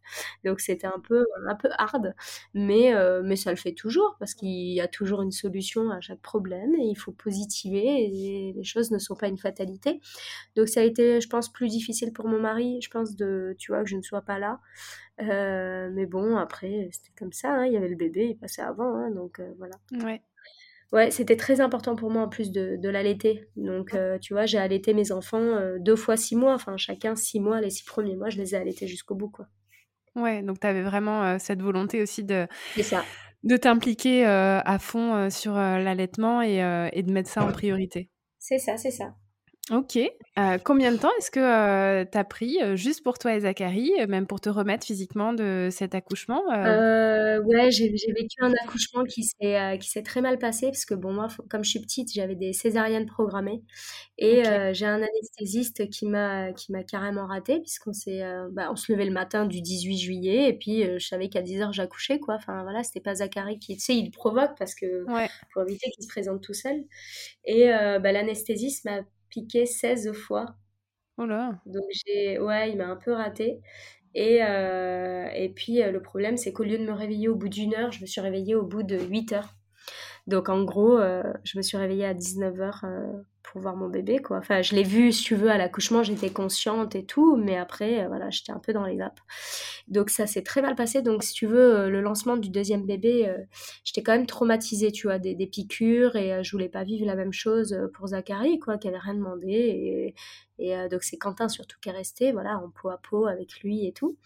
[0.44, 2.14] Donc, c'était un peu, un peu hard.
[2.54, 6.22] Mais, mais ça le fait toujours parce qu'il y a toujours une solution à chaque
[6.22, 10.00] problème et il faut positiver et les choses ne sont pas une fatalité.
[10.56, 12.80] Donc, ça a été, je pense, plus difficile pour mon mari.
[12.82, 14.60] Je pense de, tu vois, que je ne sois pas là.
[15.22, 17.54] Euh, mais bon, après, c'était comme ça.
[17.54, 18.96] Hein, il y avait le bébé, il passait avant.
[18.96, 19.76] Hein, donc euh, voilà.
[20.04, 20.22] Ouais.
[20.92, 23.50] Ouais, c'était très important pour moi en plus de, de l'allaiter.
[23.56, 26.54] Donc, euh, tu vois, j'ai allaité mes enfants deux fois six mois.
[26.54, 27.60] Enfin, chacun six mois.
[27.60, 29.48] Les six premiers mois, je les ai allaités jusqu'au bout, quoi.
[30.16, 32.48] Ouais, donc tu avais vraiment cette volonté aussi de,
[32.82, 33.04] ça.
[33.44, 36.60] de t'impliquer à fond sur l'allaitement et,
[36.94, 38.10] et, de mettre ça en priorité.
[38.40, 39.16] C'est ça, c'est ça.
[39.72, 39.98] Ok.
[39.98, 43.40] Euh, combien de temps est-ce que euh, tu as pris, euh, juste pour toi et
[43.40, 49.24] Zachary, même pour te remettre physiquement de cet accouchement Ouais, j'ai vécu un accouchement qui
[49.24, 53.08] s'est très mal passé parce que bon, moi, comme je suis petite, j'avais des césariennes
[53.08, 53.64] programmées
[54.20, 56.54] et j'ai un anesthésiste qui m'a
[56.88, 60.84] carrément raté puisqu'on s'est bah, on se levait le matin du 18 juillet et puis
[60.84, 62.36] je savais qu'à 10h j'accouchais quoi.
[62.36, 65.06] Enfin voilà, c'était pas Zachary qui, tu sais, il provoque parce que
[65.54, 66.84] pour éviter qu'il se présente tout seul.
[67.46, 70.56] Et bah, l'anesthésiste m'a piqué 16 fois.
[71.18, 71.62] Oh là.
[71.66, 73.62] Donc j'ai, ouais, il m'a un peu raté.
[74.16, 77.50] Et, euh, et puis euh, le problème, c'est qu'au lieu de me réveiller au bout
[77.50, 79.50] d'une heure, je me suis réveillée au bout de 8 heures.
[80.28, 82.86] Donc en gros, euh, je me suis réveillée à 19h
[83.52, 84.38] pour voir mon bébé, quoi.
[84.38, 88.08] Enfin, je l'ai vu, si tu veux, à l'accouchement, j'étais consciente et tout, mais après,
[88.08, 89.20] voilà, j'étais un peu dans les vapes.
[89.88, 91.02] Donc ça s'est très mal passé.
[91.02, 93.34] Donc si tu veux, le lancement du deuxième bébé,
[93.84, 97.34] j'étais quand même traumatisée, tu vois, des, piqûres et je voulais pas vivre la même
[97.34, 100.14] chose pour Zachary, quoi, qui avait rien demandé.
[100.60, 103.86] Et, donc c'est Quentin surtout qui est resté, voilà, en peau à peau avec lui
[103.86, 104.18] et tout.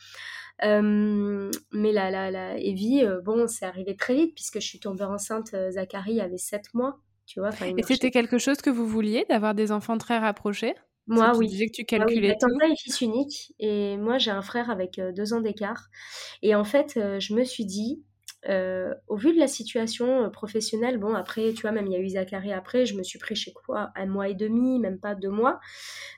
[0.61, 5.55] mais la, la, la Evie, bon, c'est arrivé très vite puisque je suis tombée enceinte,
[5.71, 7.51] Zachary avait 7 mois, tu vois.
[7.77, 10.73] Et c'était quelque chose que vous vouliez, d'avoir des enfants très rapprochés?
[11.05, 11.45] Moi, oui.
[11.47, 12.75] Tu disais que tu calculais ah, oui, tout.
[12.75, 15.89] fils unique et moi j'ai un frère avec deux ans d'écart.
[16.41, 18.03] Et en fait, je me suis dit,
[18.47, 21.95] euh, au vu de la situation euh, professionnelle, bon, après, tu vois, même il y
[21.97, 24.97] a eu Zachary après, je me suis pris chez quoi Un mois et demi, même
[24.97, 25.59] pas deux mois.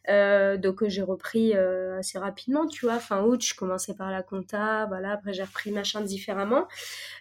[0.08, 3.00] Euh, donc, j'ai repris assez rapidement, tu vois.
[3.00, 5.14] Fin août, je commençais par la compta, voilà.
[5.14, 6.68] Après, j'ai repris machin différemment.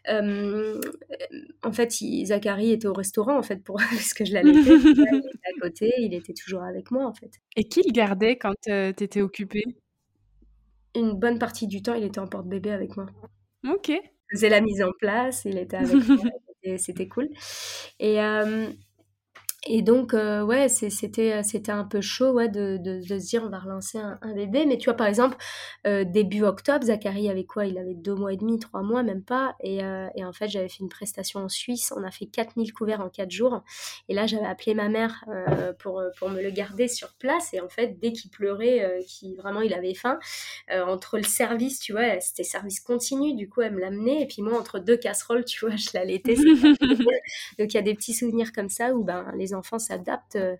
[0.08, 1.90] en fait,
[2.24, 5.92] Zachary était au restaurant, en fait, pour parce que je l'allais il était à côté,
[5.98, 7.30] il était toujours avec moi, en fait.
[7.56, 9.64] Et qui le gardait quand tu étais occupée?
[10.94, 13.06] Une bonne partie du temps, il était en porte-bébé avec moi.
[13.66, 13.92] Ok
[14.32, 16.24] faisait la mise en place, il était avec moi,
[16.78, 17.28] c'était cool.
[18.00, 18.68] Et, euh,
[19.66, 23.26] et donc, euh, ouais, c'était, euh, c'était un peu chaud ouais, de, de, de, se
[23.26, 24.64] dire on va relancer un, bébé.
[24.64, 25.36] Mais tu vois, par exemple,
[25.86, 27.66] euh, début octobre, Zachary avait quoi?
[27.66, 29.56] Il avait deux mois et demi, trois mois, même pas.
[29.62, 29.80] Et,
[30.14, 31.92] et en fait, j'avais fait une prestation en Suisse.
[31.94, 33.62] On a fait 4000 couverts en quatre jours.
[34.08, 35.24] Et là, j'avais appelé ma mère
[35.78, 37.52] pour, pour me le garder sur place.
[37.52, 39.02] Et en fait, dès qu'il pleurait,
[39.36, 40.18] vraiment il avait faim,
[40.70, 43.34] entre le service, tu vois, c'était service continu.
[43.34, 44.22] Du coup, elle me l'amenait.
[44.22, 46.34] Et puis moi, entre deux casseroles, tu vois, je l'allaitais.
[47.58, 50.56] donc, il y a des petits souvenirs comme ça où ben, les enfants s'adaptent euh,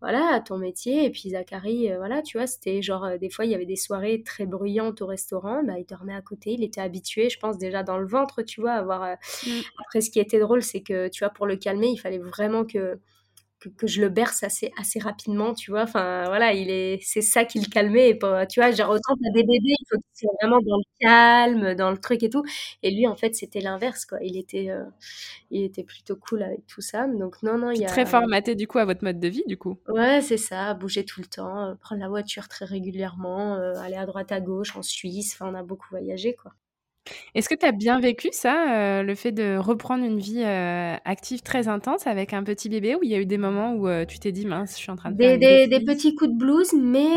[0.00, 1.04] voilà, à ton métier.
[1.04, 3.66] Et puis Zachary, euh, voilà, tu vois, c'était genre, euh, des fois, il y avait
[3.66, 5.62] des soirées très bruyantes au restaurant.
[5.64, 8.60] Bah, il dormait à côté, il était habitué, je pense, déjà dans le ventre, tu
[8.60, 8.72] vois.
[8.72, 9.16] Avoir,
[9.46, 9.50] mmh.
[9.80, 12.64] Après, ce qui était drôle, c'est que, tu vois, pour le calmer, il fallait vraiment
[12.64, 12.98] que
[13.70, 15.82] que, je le berce assez, assez rapidement, tu vois.
[15.82, 18.10] Enfin, voilà, il est, c'est ça qui le calmait.
[18.10, 20.76] Et pas, tu vois, genre, autant t'as des bébés, il faut qu'ils soient vraiment dans
[20.76, 22.42] le calme, dans le truc et tout.
[22.82, 24.18] Et lui, en fait, c'était l'inverse, quoi.
[24.22, 24.84] Il était, euh,
[25.50, 27.06] il était plutôt cool avec tout ça.
[27.06, 27.88] Donc, non, non, il y a.
[27.88, 29.78] Très formaté, du coup, à votre mode de vie, du coup.
[29.88, 30.74] Ouais, c'est ça.
[30.74, 34.40] Bouger tout le temps, euh, prendre la voiture très régulièrement, euh, aller à droite, à
[34.40, 35.34] gauche, en Suisse.
[35.34, 36.52] Enfin, on a beaucoup voyagé, quoi.
[37.34, 40.94] Est-ce que tu as bien vécu ça, euh, le fait de reprendre une vie euh,
[41.04, 43.88] active très intense avec un petit bébé, ou il y a eu des moments où
[43.88, 46.30] euh, tu t'es dit, mince, je suis en train de des, des, des, petits coups
[46.30, 47.14] de blues, mais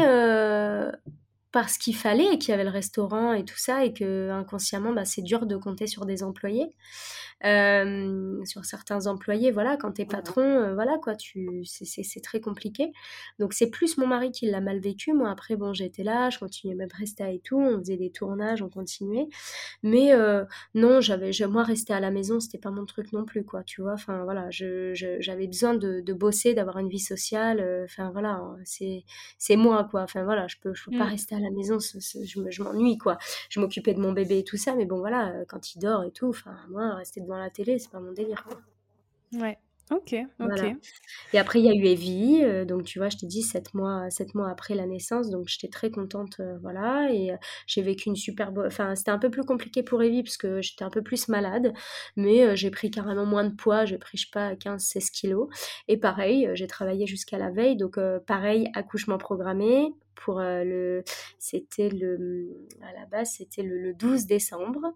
[1.52, 4.92] parce qu'il fallait et qu'il y avait le restaurant et tout ça, et que inconsciemment,
[4.92, 6.68] bah, c'est dur de compter sur des employés.
[8.46, 12.92] Sur certains employés, voilà, quand t'es patron, voilà, quoi, tu, c'est très compliqué.
[13.40, 15.14] Donc c'est plus mon mari qui l'a mal vécu.
[15.14, 18.62] Moi, après, bon, j'étais là, je continuais même rester et tout, on faisait des tournages,
[18.62, 19.28] on continuait.
[19.84, 20.12] Mais
[20.74, 23.82] non, j'avais, moi, rester à la maison, c'était pas mon truc non plus, quoi, tu
[23.82, 23.94] vois.
[23.94, 27.84] Enfin, voilà, j'avais besoin de, de bosser, d'avoir une vie sociale.
[27.86, 29.04] Enfin, voilà, c'est
[29.38, 30.02] c'est moi, quoi.
[30.02, 31.10] Enfin, voilà, je peux, je peux pas mmh.
[31.10, 33.18] rester à la maison, je m'ennuie, quoi.
[33.50, 36.12] Je m'occupais de mon bébé et tout ça, mais bon, voilà, quand il dort et
[36.12, 38.62] tout, enfin, moi, rester devant la télé, c'est pas mon délire, quoi.
[39.40, 39.58] Ouais.
[39.92, 40.76] Ok, ok.
[41.34, 43.76] Et après, il y a eu Evie, euh, donc tu vois, je t'ai dit, sept
[43.76, 47.36] mois, sept mois après la naissance, donc j'étais très contente, euh, voilà, et euh,
[47.68, 48.52] j'ai vécu une super...
[48.66, 51.72] Enfin, c'était un peu plus compliqué pour Evie, parce que j'étais un peu plus malade,
[52.16, 55.50] mais j'ai pris carrément moins de poids, j'ai pris, je sais pas, 15-16 kilos,
[55.88, 61.04] et pareil, j'ai travaillé jusqu'à la veille, donc pareil, accouchement programmé, pour le
[61.40, 64.94] c'était le à la base c'était le, 12 décembre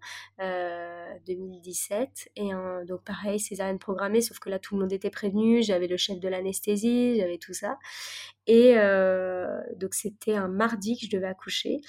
[1.27, 2.49] 2017 et
[2.87, 6.19] donc pareil césarienne programmée sauf que là tout le monde était prévenu j'avais le chef
[6.19, 7.77] de l'anesthésie j'avais tout ça
[8.47, 8.75] et
[9.75, 11.81] donc c'était un mardi que je devais accoucher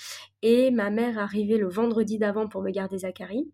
[0.42, 3.50] et ma mère arrivait le vendredi d'avant pour me garder Zachary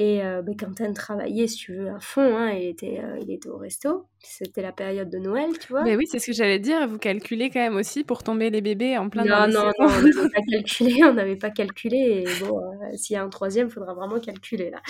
[0.00, 2.36] et euh, Quentin travaillait, si tu veux, à fond.
[2.36, 4.06] Hein, était, euh, il était au resto.
[4.22, 5.82] C'était la période de Noël, tu vois.
[5.82, 6.86] Mais oui, c'est ce que j'allais dire.
[6.86, 9.88] Vous calculez quand même aussi pour tomber les bébés en plein Non, non, non, on
[9.88, 11.04] n'avait pas calculé.
[11.04, 12.24] On n'avait pas calculé.
[12.24, 14.82] Et bon, euh, s'il y a un troisième, il faudra vraiment calculer, là.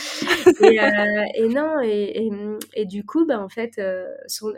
[0.68, 2.30] et, euh, et, non, et, et,
[2.74, 4.06] et, du coup, bah, en fait, euh,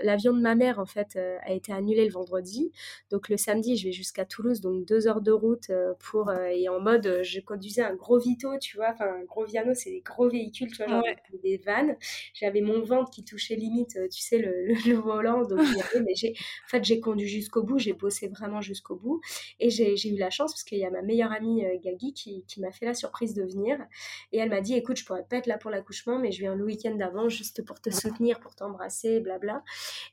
[0.03, 2.73] l'avion de ma mère, en fait, a été annulé le vendredi.
[3.11, 6.33] Donc, le samedi, je vais jusqu'à Toulouse, donc deux heures de route pour...
[6.33, 8.91] et en mode, je conduisais un gros Vito, tu vois.
[8.93, 11.03] Enfin, un gros Viano, c'est des gros véhicules tu vois, genre
[11.43, 11.97] des vannes.
[12.35, 15.43] J'avais mon ventre qui touchait limite, euh, tu sais, le, le, volant.
[15.43, 15.61] Donc,
[15.95, 19.21] mais en fait, j'ai conduit jusqu'au bout, j'ai bossé vraiment jusqu'au bout.
[19.61, 22.45] Et j'ai, eu la chance parce qu'il y a ma meilleure amie euh, Gagui qui,
[22.47, 23.79] qui m'a fait la surprise de venir.
[24.33, 26.55] Et elle m'a dit, écoute, je pourrais pas être là pour l'accouchement, mais je viens
[26.55, 29.63] le week-end d'avant juste pour te soutenir, pour t'embrasser, blabla.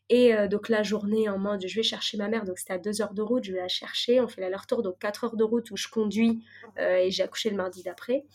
[0.09, 2.45] Et euh, donc, la journée en mode, je vais chercher ma mère.
[2.45, 4.19] Donc, c'était à deux heures de route, je vais la chercher.
[4.21, 6.43] On fait l'aller-retour, donc quatre heures de route où je conduis
[6.77, 8.25] et j'ai accouché le mardi d'après.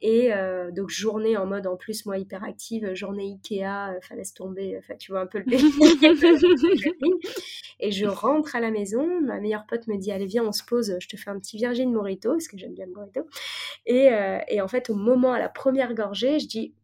[0.00, 4.32] Et euh, donc, journée en mode en plus, moi, hyperactive, journée Ikea, euh, enfin, laisse
[4.32, 5.44] tomber, enfin, tu vois un peu le
[7.80, 10.64] Et je rentre à la maison, ma meilleure pote me dit Allez, viens, on se
[10.64, 13.26] pose, je te fais un petit Virgin Morito, parce que j'aime bien le Morito.
[13.86, 16.74] Et, euh, en fait, au moment, à la première gorgée, je dis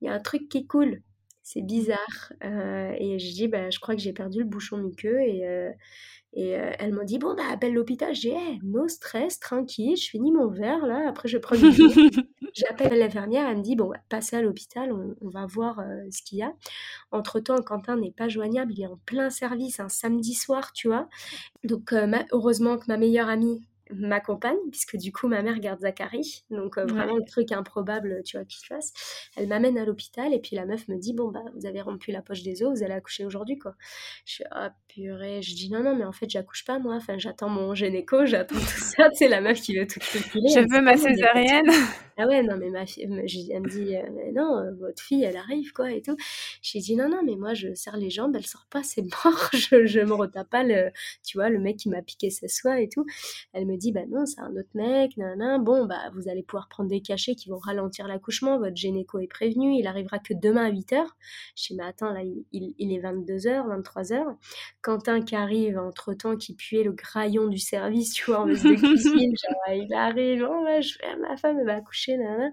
[0.00, 1.02] Il y a un truc qui coule,
[1.42, 2.32] c'est bizarre.
[2.42, 5.20] et je dis bah, Je crois que j'ai perdu le bouchon muqueux.
[5.20, 5.44] Et
[6.34, 8.14] et euh, elle m'a dit, bon, bah, appelle l'hôpital.
[8.14, 11.72] J'ai, hey, no stress, tranquille, je finis mon verre, là, après je prends une
[12.54, 16.22] J'appelle l'infirmière, elle me dit, bon, bah, passez à l'hôpital, on, va voir euh, ce
[16.22, 16.52] qu'il y a.
[17.10, 21.08] Entre-temps, Quentin n'est pas joignable, il est en plein service un samedi soir, tu vois.
[21.64, 23.62] Donc, euh, heureusement que ma meilleure amie
[23.94, 26.44] m'accompagne, puisque du coup, ma mère garde Zachary.
[26.50, 28.92] Donc, euh, vraiment, le truc improbable, tu vois, qu'il se fasse.
[29.36, 32.12] Elle m'amène à l'hôpital et puis la meuf me dit Bon, bah, vous avez rompu
[32.12, 33.74] la poche des os, vous allez accoucher aujourd'hui, quoi.
[34.24, 35.42] Je suis Ah, purée.
[35.42, 36.94] Je dis Non, non, mais en fait, j'accouche pas, moi.
[36.96, 39.08] Enfin, j'attends mon gynéco, j'attends tout ça.
[39.14, 40.48] C'est la meuf qui veut tout calculer.
[40.48, 41.66] Je veux ma césarienne.
[42.18, 44.02] Ah ouais, non, mais ma fille, elle me dit euh,
[44.34, 46.14] Non, euh, votre fille, elle arrive, quoi, et tout.
[46.60, 49.50] J'ai dit Non, non, mais moi, je serre les jambes, elle sort pas, c'est mort.
[49.54, 50.90] je, je me retape pas, le,
[51.24, 53.06] tu vois, le mec qui m'a piqué sa soie et tout.
[53.54, 55.58] Elle me dit, bah non, c'est un autre mec, nanana.
[55.58, 58.58] Bon, bah, vous allez pouvoir prendre des cachets qui vont ralentir l'accouchement.
[58.58, 61.04] Votre gynéco est prévenu, il arrivera que demain à 8h.
[61.56, 62.20] Je dis, mais attends, là,
[62.52, 64.36] il, est 22h, 23h.
[64.82, 68.66] Quentin qui arrive entre temps, qui puait le graillon du service, tu vois, en veste
[68.66, 72.50] de cuisine, genre, il arrive, oh, bah, je ma femme, elle va accoucher, nanana.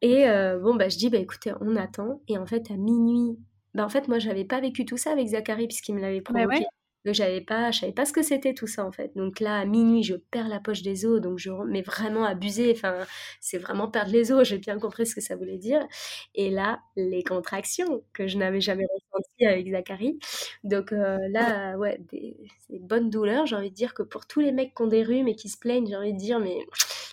[0.00, 2.20] Et euh, bon, bah, je dis, bah écoutez, on attend.
[2.28, 3.38] Et en fait, à minuit,
[3.74, 6.32] bah en fait, moi, j'avais pas vécu tout ça avec Zachary puisqu'il me l'avait bah
[6.32, 6.64] provoqué.
[7.04, 9.12] Donc j'avais pas, je savais pas ce que c'était tout ça en fait.
[9.16, 12.72] Donc là à minuit je perds la poche des os, donc je mais vraiment abusé.
[12.74, 13.06] Enfin
[13.40, 14.46] c'est vraiment perdre les os.
[14.46, 15.86] J'ai bien compris ce que ça voulait dire.
[16.34, 20.18] Et là les contractions que je n'avais jamais ressenties avec Zachary.
[20.64, 22.36] Donc euh, là ouais des,
[22.70, 23.46] des, bonnes douleurs.
[23.46, 25.48] J'ai envie de dire que pour tous les mecs qui ont des rhumes et qui
[25.48, 26.58] se plaignent, j'ai envie de dire mais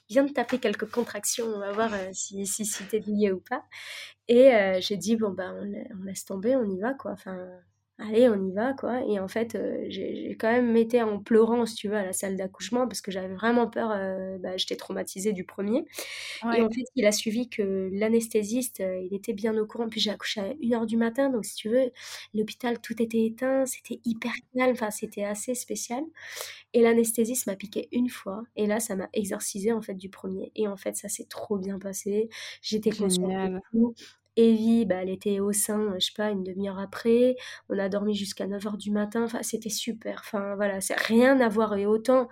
[0.09, 3.63] viens de taper quelques contractions, on va voir euh, si, si, si lié ou pas.
[4.27, 7.11] Et euh, j'ai dit bon ben on, on, laisse tomber, on y va quoi.
[7.11, 7.37] Enfin
[8.01, 9.01] allez, on y va, quoi.
[9.07, 12.13] Et en fait, euh, j'ai quand même été en pleurant, si tu veux, à la
[12.13, 15.85] salle d'accouchement parce que j'avais vraiment peur, euh, bah, j'étais traumatisée du premier.
[16.51, 19.89] Et en fait, il a suivi que l'anesthésiste, euh, il était bien au courant.
[19.89, 21.91] Puis j'ai accouché à 1h du matin, donc si tu veux,
[22.33, 26.03] l'hôpital, tout était éteint, c'était hyper calme, enfin, c'était assez spécial.
[26.73, 30.51] Et l'anesthésiste m'a piqué une fois, et là, ça m'a exorcisé en fait du premier.
[30.55, 32.29] Et en fait, ça s'est trop bien passé.
[32.61, 33.29] J'étais consciente.
[34.37, 37.35] Evie, bah, elle était au sein, je sais pas, une demi-heure après.
[37.69, 39.23] On a dormi jusqu'à 9h du matin.
[39.23, 40.21] Enfin, c'était super.
[40.23, 41.75] Enfin, voilà, c'est rien à voir.
[41.75, 42.29] Et autant,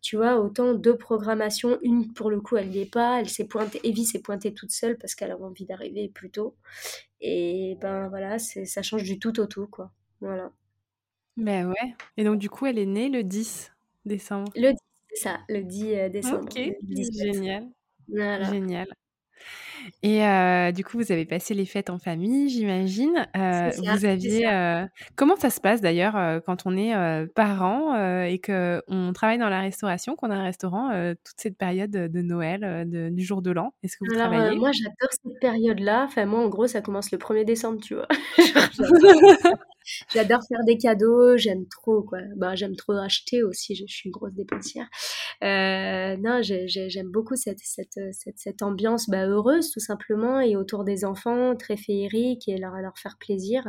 [0.00, 3.46] tu vois, autant deux programmations, une pour le coup, elle n'y est pas, elle s'est
[3.46, 6.54] pointée, Evie s'est pointée toute seule parce qu'elle avait envie d'arriver plus tôt.
[7.20, 9.90] Et ben voilà, ça change du tout au tout, quoi.
[10.20, 10.52] Voilà.
[11.36, 11.94] Ben ouais.
[12.16, 13.72] Et donc, du coup, elle est née le 10
[14.04, 14.52] décembre.
[14.54, 14.78] Le 10,
[15.10, 16.44] c'est ça, le 10 euh, décembre.
[16.44, 17.68] Ok, génial.
[18.08, 18.88] Génial.
[20.02, 23.26] Et euh, du coup, vous avez passé les fêtes en famille, j'imagine.
[23.36, 24.48] Euh, vous aviez.
[24.48, 24.84] Euh,
[25.16, 26.94] comment ça se passe d'ailleurs quand on est
[27.34, 30.90] parent et qu'on travaille dans la restauration, qu'on a un restaurant,
[31.24, 33.74] toute cette période de Noël, du jour de l'an?
[33.82, 34.58] Est-ce que vous travaillez?
[34.58, 36.04] Moi, j'adore cette période-là.
[36.04, 38.08] Enfin, moi, en gros, ça commence le 1er décembre, tu vois.
[40.12, 42.18] J'adore faire des cadeaux, j'aime trop quoi.
[42.36, 44.88] Bah, j'aime trop acheter aussi, je, suis une grosse dépensière.
[45.42, 51.76] Euh, non, j'aime beaucoup cette, ambiance bah, heureuse tout simplement et autour des enfants, très
[51.76, 53.64] féerique et leur, leur faire plaisir.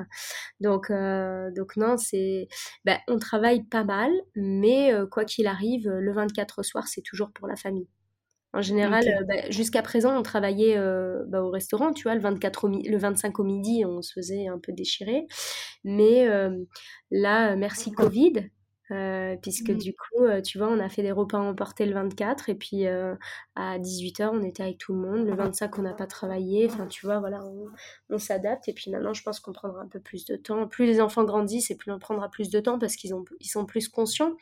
[0.59, 2.47] Donc, euh, donc non, c'est,
[2.85, 7.01] bah, on travaille pas mal, mais euh, quoi qu'il arrive, le 24 au soir, c'est
[7.01, 7.87] toujours pour la famille.
[8.53, 12.21] En général, euh, bah, jusqu'à présent, on travaillait euh, bah, au restaurant, tu vois, le,
[12.21, 15.25] 24 le 25 au midi, on se faisait un peu déchirer.
[15.83, 16.63] Mais euh,
[17.09, 18.51] là, merci Covid,
[19.41, 19.77] puisque mmh.
[19.77, 23.79] du coup, tu vois, on a fait des repas emportés le 24, et puis à
[23.79, 25.25] 18h, on était avec tout le monde.
[25.25, 26.67] Le 25, on n'a pas travaillé.
[26.67, 27.43] Enfin, tu vois, voilà,
[28.11, 28.67] on, s'adapte.
[28.67, 30.67] Et puis maintenant, je pense qu'on prendra un peu plus de temps.
[30.67, 33.65] Plus les enfants grandissent, et plus on prendra plus de temps parce qu'ils ils sont
[33.65, 34.33] plus conscients.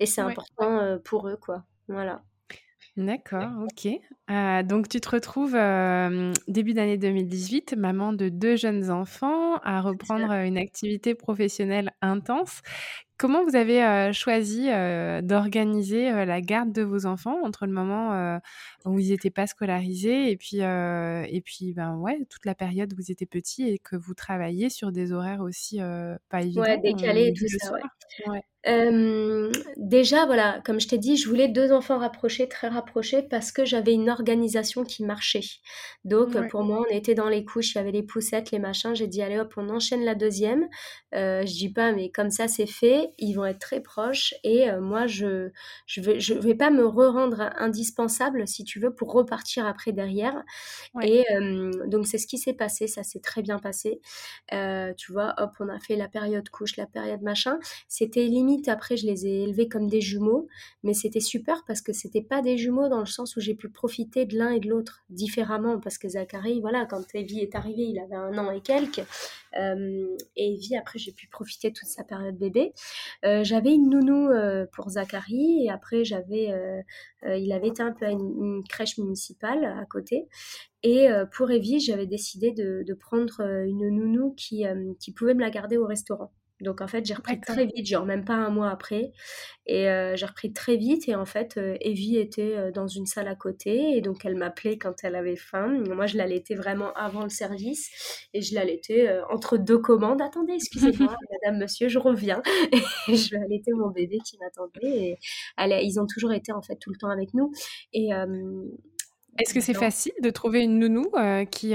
[0.00, 1.64] Et c'est important pour eux, quoi.
[1.88, 2.22] Voilà.
[2.96, 3.88] D'accord, ok.
[4.30, 9.82] Euh, donc tu te retrouves euh, début d'année 2018, maman de deux jeunes enfants, à
[9.82, 12.62] reprendre une activité professionnelle intense.
[13.16, 14.66] Comment vous avez euh, choisi
[15.22, 18.40] d'organiser la garde de vos enfants entre le moment
[18.86, 22.96] où ils n'étaient pas scolarisés et puis, et puis ben, ouais, toute la période où
[22.96, 25.78] vous étiez petits et que vous travailliez sur des horaires aussi
[26.28, 27.72] pas évidents Ouais, décalés et tout ça,
[28.26, 28.42] ouais.
[29.76, 33.64] déjà, voilà, comme je t'ai dit, je voulais deux enfants rapprochés, très rapprochés, parce que
[33.64, 35.44] j'avais une organisation qui marchait.
[36.04, 38.94] Donc, pour moi, on était dans les couches, il y avait les poussettes, les machins.
[38.94, 40.68] J'ai dit, allez hop, on enchaîne la deuxième.
[41.14, 43.10] Euh, je dis pas, mais comme ça, c'est fait.
[43.18, 44.34] Ils vont être très proches.
[44.42, 45.50] Et euh, moi, je
[45.86, 50.42] je vais, je vais pas me re-rendre indispensable, si tu veux, pour repartir après derrière.
[51.02, 51.24] Et
[51.86, 52.86] donc, c'est ce qui s'est passé.
[52.86, 54.00] Ça s'est très bien passé.
[54.52, 57.58] Euh, tu vois, hop, on a fait la période couche, la période machin.
[57.88, 60.46] C'était limite après, je les ai élevés comme des jumeaux,
[60.82, 63.68] mais c'était super parce que c'était pas des jumeaux dans le sens où j'ai pu
[63.68, 65.78] profiter de l'un et de l'autre différemment.
[65.80, 69.02] Parce que Zachary, voilà, quand Evie est arrivé, il avait un an et quelques.
[69.58, 72.72] Euh, et Evie, après, j'ai pu profiter toute sa période bébé.
[73.24, 76.52] Euh, j'avais une nounou euh, pour Zachary et après, j'avais,
[77.24, 80.28] il avait été un peu à une, crèche municipale à côté.
[80.82, 84.64] Et pour Evie, j'avais décidé de, de, prendre une nounou qui,
[85.00, 86.30] qui pouvait me la garder au restaurant.
[86.60, 89.12] Donc en fait, j'ai repris très vite, genre même pas un mois après.
[89.66, 91.08] Et euh, j'ai repris très vite.
[91.08, 93.96] Et en fait, euh, Evie était euh, dans une salle à côté.
[93.96, 95.82] Et donc elle m'appelait quand elle avait faim.
[95.88, 98.28] Moi, je l'allaitais vraiment avant le service.
[98.34, 100.22] Et je l'allaitais entre deux commandes.
[100.22, 102.40] Attendez, excusez-moi, madame, monsieur, je reviens.
[103.08, 105.18] Et je vais allaiter mon bébé qui m'attendait.
[105.18, 107.50] Et ils ont toujours été en fait tout le temps avec nous.
[107.92, 108.10] Et.
[109.38, 111.10] est-ce que c'est facile de trouver une nounou
[111.50, 111.74] qui,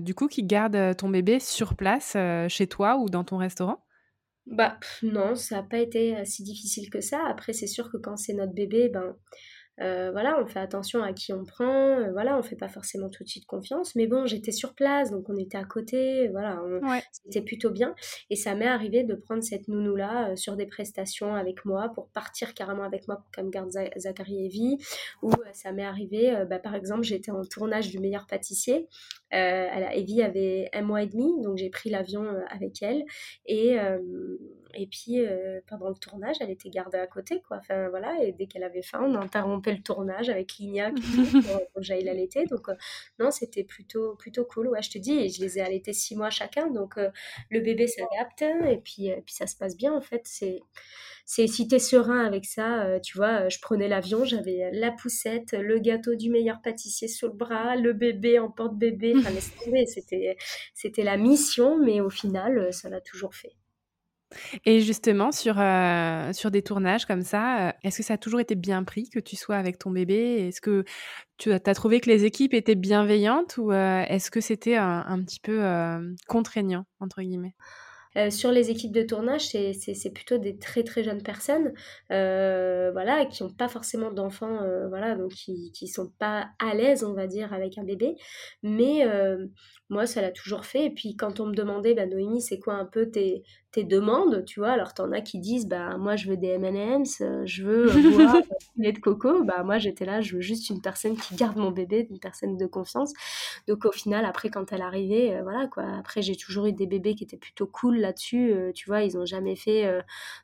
[0.00, 2.16] du coup, qui garde ton bébé sur place
[2.48, 3.83] chez toi ou dans ton restaurant?
[4.46, 7.26] Bah non, ça n'a pas été si difficile que ça.
[7.28, 9.16] Après, c'est sûr que quand c'est notre bébé, ben
[9.80, 13.08] euh, voilà, on fait attention à qui on prend, euh, voilà, on fait pas forcément
[13.08, 16.62] tout de suite confiance, mais bon, j'étais sur place, donc on était à côté, voilà,
[17.12, 17.94] c'était plutôt bien.
[18.30, 22.08] Et ça m'est arrivé de prendre cette nounou-là euh, sur des prestations avec moi, pour
[22.10, 24.78] partir carrément avec moi pour qu'elle me garde Zachary et Evie,
[25.22, 28.88] ou ça m'est arrivé, bah, par exemple, j'étais en tournage du meilleur pâtissier,
[29.30, 33.04] elle, Evie avait un mois et demi, donc j'ai pris l'avion avec elle,
[33.46, 33.76] et
[34.76, 37.58] et puis, euh, pendant le tournage, elle était gardée à côté, quoi.
[37.58, 40.94] Enfin, voilà, et dès qu'elle avait faim, on interrompait le tournage avec Lignac
[41.46, 42.44] pour, que j'aille l'allaiter.
[42.46, 42.74] Donc, euh,
[43.18, 44.68] non, c'était plutôt, plutôt cool.
[44.68, 46.68] Ouais, je te dis, je les ai allaités six mois chacun.
[46.70, 47.10] Donc, euh,
[47.50, 50.22] le bébé s'adapte et puis, puis ça se passe bien, en fait.
[50.24, 50.60] C'est
[51.26, 55.78] c'est si t'es serein avec ça, tu vois, je prenais l'avion, j'avais la poussette, le
[55.78, 59.30] gâteau du meilleur pâtissier sous le bras, le bébé en porte-bébé, enfin
[59.86, 60.36] c'était
[60.74, 63.56] c'était la mission, mais au final, ça l'a toujours fait.
[64.64, 68.40] Et justement, sur, euh, sur des tournages comme ça, euh, est-ce que ça a toujours
[68.40, 70.48] été bien pris que tu sois avec ton bébé?
[70.48, 70.84] Est-ce que
[71.36, 75.40] tu as, trouvé que les équipes étaient bienveillantes ou euh, est-ce que c'était un, petit
[75.40, 75.62] peu
[76.28, 77.54] contraignant, entre guillemets?
[78.30, 81.72] Sur les équipes de tournage, c'est plutôt des très très jeunes personnes,
[82.08, 87.14] voilà, qui n'ont pas forcément d'enfants, voilà, donc qui qui sont pas à l'aise, on
[87.14, 88.14] va dire, avec un bébé.
[88.62, 89.04] Mais
[89.90, 90.86] moi, ça l'a toujours fait.
[90.86, 93.42] Et puis quand on me demandait, bah, Noémie, c'est quoi un peu tes
[93.74, 94.70] tes demandes, tu vois.
[94.70, 97.86] Alors, t'en as qui disent, bah, moi, je veux des M&M's, je veux
[98.32, 98.36] boire
[98.76, 99.42] lait de coco.
[99.42, 102.56] Bah, moi, j'étais là, je veux juste une personne qui garde mon bébé, une personne
[102.56, 103.12] de confiance.
[103.66, 105.84] Donc, au final, après, quand elle arrivait, voilà, quoi.
[105.98, 109.02] Après, j'ai toujours eu des bébés qui étaient plutôt cool là-dessus, tu vois.
[109.02, 109.92] Ils ont jamais fait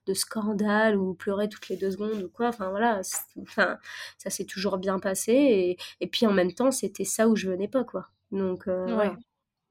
[0.06, 2.48] de scandale ou pleuré toutes les deux secondes ou quoi.
[2.48, 3.00] Enfin, voilà.
[3.40, 3.78] Enfin,
[4.18, 5.32] ça s'est toujours bien passé.
[5.32, 8.08] Et, et, puis, en même temps, c'était ça où je venais pas, quoi.
[8.32, 9.12] Donc, ouais.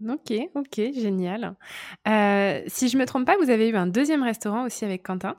[0.08, 1.56] Ok, ok, génial.
[2.08, 5.36] Euh, si je me trompe pas, vous avez eu un deuxième restaurant aussi avec Quentin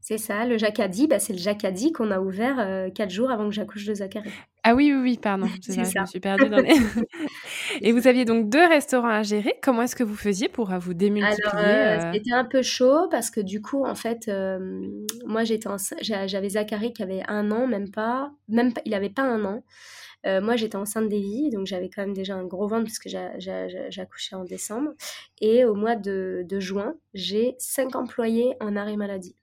[0.00, 1.08] C'est ça, le Jacadi.
[1.08, 4.30] Bah, c'est le Jacadi qu'on a ouvert euh, quatre jours avant que j'accouche de Zachary.
[4.62, 5.46] Ah oui, oui, oui, pardon.
[5.62, 5.90] C'est ça.
[5.96, 6.74] Je me suis perdue dans les...
[7.80, 9.58] Et vous aviez donc deux restaurants à gérer.
[9.60, 13.30] Comment est-ce que vous faisiez pour euh, vous démultiplier Alors, c'était un peu chaud parce
[13.30, 14.30] que du coup, en fait,
[15.26, 15.68] moi, j'étais
[16.02, 19.64] j'avais Zachary qui avait un an, même pas, même pas, il n'avait pas un an.
[20.26, 24.36] Euh, moi, j'étais enceinte des donc j'avais quand même déjà un gros ventre puisque j'accouchais
[24.36, 24.92] en décembre.
[25.40, 29.36] Et au mois de, juin, j'ai cinq employés en arrêt maladie.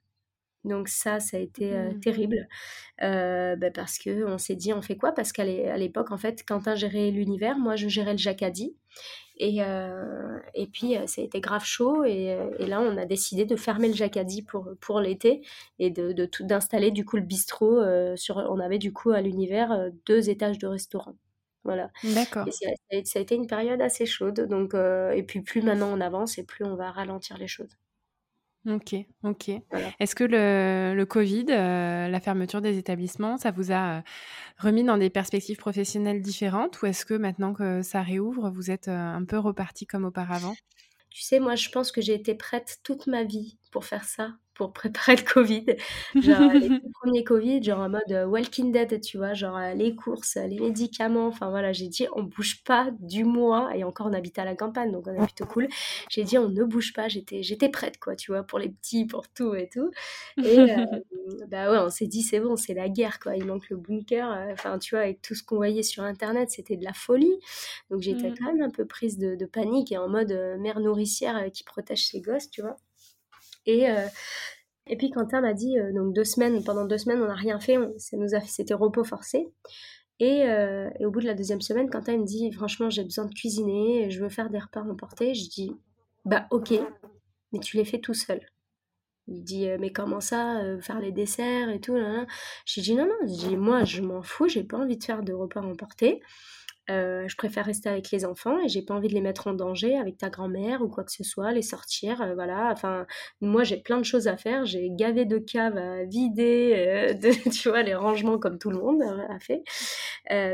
[0.64, 2.00] Donc ça, ça a été euh, mmh.
[2.00, 2.48] terrible
[3.02, 5.12] euh, bah, parce que on s'est dit on fait quoi?
[5.12, 8.76] Parce qu'à l'époque, en fait, Quentin gérait l'univers, moi je gérais le Jacadi.
[9.38, 12.04] Et, euh, et puis, ça a été grave chaud.
[12.04, 15.44] Et, et, là, on a décidé de fermer le Jacadi pour, pour l'été
[15.78, 17.80] et de, de d'installer du coup le bistrot.
[18.16, 21.16] sur, on avait du coup à l'univers deux étages de restaurant.
[21.64, 21.90] Voilà.
[22.04, 22.46] D'accord.
[22.52, 22.68] Ça,
[23.04, 24.46] ça, a été une période assez chaude.
[24.48, 27.76] Donc, et puis, plus maintenant on avance et plus on va ralentir les choses.
[28.64, 28.94] Ok,
[29.24, 29.50] ok.
[29.98, 34.00] Est-ce que le, le Covid, euh, la fermeture des établissements, ça vous a euh,
[34.58, 38.86] remis dans des perspectives professionnelles différentes ou est-ce que maintenant que ça réouvre, vous êtes
[38.86, 40.54] euh, un peu reparti comme auparavant?
[41.10, 44.36] Tu sais, moi, je pense que j'ai été prête toute ma vie pour faire ça
[44.54, 45.64] pour préparer le Covid.
[46.14, 46.68] Genre, les
[47.00, 50.58] premiers Covid, genre en mode euh, Walking Dead, tu vois, genre euh, les courses, les
[50.58, 51.26] médicaments.
[51.26, 53.74] Enfin voilà, j'ai dit, on bouge pas du mois.
[53.76, 55.68] Et encore, on habite à la campagne, donc on est plutôt cool.
[56.10, 57.08] J'ai dit, on ne bouge pas.
[57.08, 59.90] J'étais, j'étais prête, quoi, tu vois, pour les petits, pour tout et tout.
[60.38, 60.86] Et euh,
[61.48, 63.36] bah ouais, on s'est dit, c'est bon, c'est la guerre, quoi.
[63.36, 64.48] Il manque le bunker.
[64.52, 67.38] Enfin, tu vois, avec tout ce qu'on voyait sur Internet, c'était de la folie.
[67.90, 68.34] Donc j'étais mmh.
[68.38, 72.06] quand même un peu prise de, de panique et en mode mère nourricière qui protège
[72.06, 72.76] ses gosses, tu vois.
[73.66, 74.06] Et, euh,
[74.86, 77.60] et puis Quentin m'a dit, euh, donc deux semaines, pendant deux semaines, on n'a rien
[77.60, 79.48] fait, ça nous a, c'était repos forcé.
[80.20, 83.24] Et, euh, et, au bout de la deuxième semaine, Quentin me dit, franchement, j'ai besoin
[83.24, 85.34] de cuisiner, je veux faire des repas emportés.
[85.34, 85.72] Je dis,
[86.24, 86.74] bah ok,
[87.52, 88.40] mais tu les fais tout seul.
[89.28, 91.96] Il dit, mais comment ça, faire les desserts et tout
[92.66, 95.22] J'ai dit, non, non, je dis, moi, je m'en fous, j'ai pas envie de faire
[95.22, 96.20] de repas emportés.
[96.90, 99.54] Euh, je préfère rester avec les enfants et j'ai pas envie de les mettre en
[99.54, 102.70] danger avec ta grand-mère ou quoi que ce soit, les sortir, euh, voilà.
[102.72, 103.06] Enfin,
[103.40, 107.30] moi j'ai plein de choses à faire, j'ai gavé de caves à vider, euh, de,
[107.50, 109.62] tu vois, les rangements comme tout le monde a fait.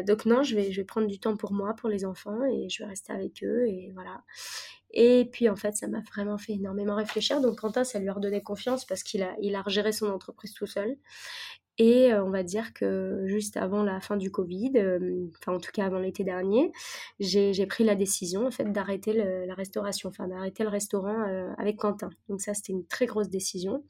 [0.04, 2.68] donc non, je vais, je vais prendre du temps pour moi, pour les enfants et
[2.68, 4.22] je vais rester avec eux et voilà.
[4.92, 7.40] Et puis en fait, ça m'a vraiment fait énormément réfléchir.
[7.40, 10.54] Donc Quentin, ça lui a redonné confiance parce qu'il a, il a géré son entreprise
[10.54, 10.96] tout seul.
[11.78, 14.72] Et on va dire que juste avant la fin du Covid,
[15.38, 16.72] enfin en tout cas avant l'été dernier,
[17.20, 21.22] j'ai pris la décision en fait d'arrêter la restauration, enfin d'arrêter le restaurant
[21.56, 22.10] avec Quentin.
[22.28, 23.84] Donc ça c'était une très grosse décision.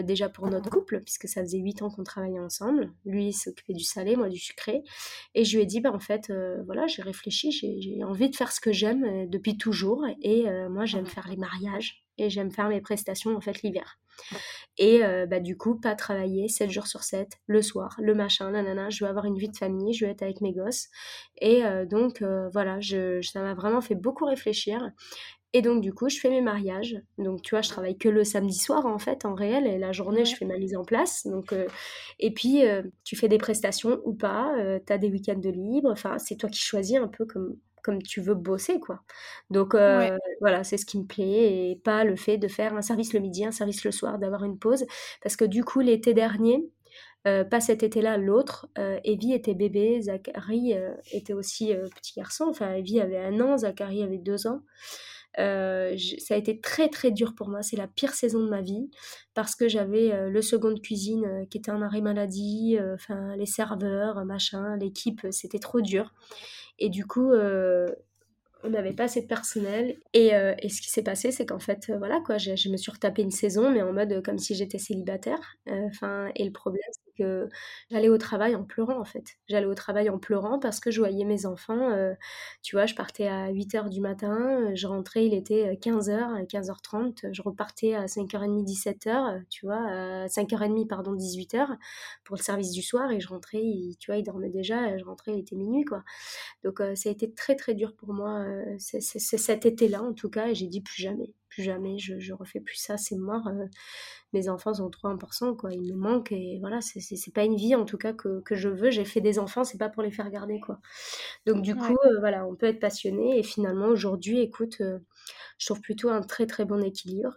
[0.00, 2.90] déjà pour notre couple, puisque ça faisait huit ans qu'on travaillait ensemble.
[3.04, 4.82] Lui, s'occupait du salé, moi du sucré.
[5.34, 6.32] Et je lui ai dit, bah, en fait,
[6.64, 10.06] voilà, j'ai réfléchi, j'ai envie de faire ce que j'aime depuis toujours.
[10.22, 13.98] Et moi, j'aime faire les mariages et j'aime faire mes prestations, en fait, l'hiver.
[14.78, 18.50] Et euh, bah, du coup, pas travailler 7 jours sur 7, le soir, le machin,
[18.50, 20.88] nanana, je veux avoir une vie de famille, je veux être avec mes gosses.
[21.40, 24.90] Et euh, donc, euh, voilà, je, ça m'a vraiment fait beaucoup réfléchir.
[25.54, 26.96] Et donc, du coup, je fais mes mariages.
[27.18, 29.66] Donc, tu vois, je travaille que le samedi soir, en fait, en réel.
[29.66, 31.26] Et la journée, je fais ma mise en place.
[31.26, 31.54] Donc,
[32.18, 32.62] et puis,
[33.04, 34.54] tu fais des prestations ou pas.
[34.86, 35.90] tu as des week-ends de libre.
[35.92, 39.02] Enfin, c'est toi qui choisis un peu comme, comme tu veux bosser, quoi.
[39.50, 42.82] Donc euh, voilà, c'est ce qui me plaît et pas le fait de faire un
[42.82, 44.86] service le midi, un service le soir, d'avoir une pause.
[45.22, 46.64] Parce que du coup, l'été dernier,
[47.26, 50.74] euh, pas cet été-là, l'autre, euh, Evie était bébé, Zachary
[51.12, 52.46] était aussi petit garçon.
[52.48, 54.62] Enfin, Evie avait un an, Zachary avait deux ans.
[55.36, 57.62] ça a été très très dur pour moi.
[57.62, 58.90] C'est la pire saison de ma vie
[59.34, 64.24] parce que j'avais le second de cuisine qui était en arrêt maladie, enfin les serveurs,
[64.24, 66.12] machin, l'équipe, c'était trop dur.
[66.82, 67.88] Et du coup, euh,
[68.64, 69.96] on n'avait pas assez de personnel.
[70.14, 72.68] Et, euh, et ce qui s'est passé, c'est qu'en fait, euh, voilà, quoi, je, je,
[72.70, 75.38] me suis retapé une saison, mais en mode comme si j'étais célibataire.
[75.68, 76.82] Enfin, et le problème,
[77.90, 79.36] j'allais au travail en pleurant en fait.
[79.48, 81.90] J'allais au travail en pleurant parce que je voyais mes enfants.
[81.90, 82.14] Euh,
[82.62, 87.42] tu vois, je partais à 8h du matin, je rentrais, il était 15h, 15h30, je
[87.42, 91.76] repartais à 5h30, 17h, tu vois, à 5h30, pardon, 18h
[92.24, 93.62] pour le service du soir et je rentrais,
[93.98, 96.02] tu vois, il dormait déjà, je rentrais, il était minuit quoi.
[96.64, 100.30] Donc euh, ça a été très très dur pour moi, euh, cet été-là en tout
[100.30, 103.46] cas, et j'ai dit plus jamais plus jamais, je, je refais plus ça, c'est mort.
[103.48, 103.66] Euh,
[104.32, 105.72] mes enfants sont trop importants, quoi.
[105.72, 108.68] Ils me manquent et voilà, c'est pas une vie en tout cas que, que je
[108.68, 108.90] veux.
[108.90, 110.80] J'ai fait des enfants, c'est pas pour les faire garder, quoi.
[111.46, 114.98] Donc du coup, euh, voilà, on peut être passionné et finalement aujourd'hui, écoute, euh,
[115.58, 117.34] je trouve plutôt un très très bon équilibre.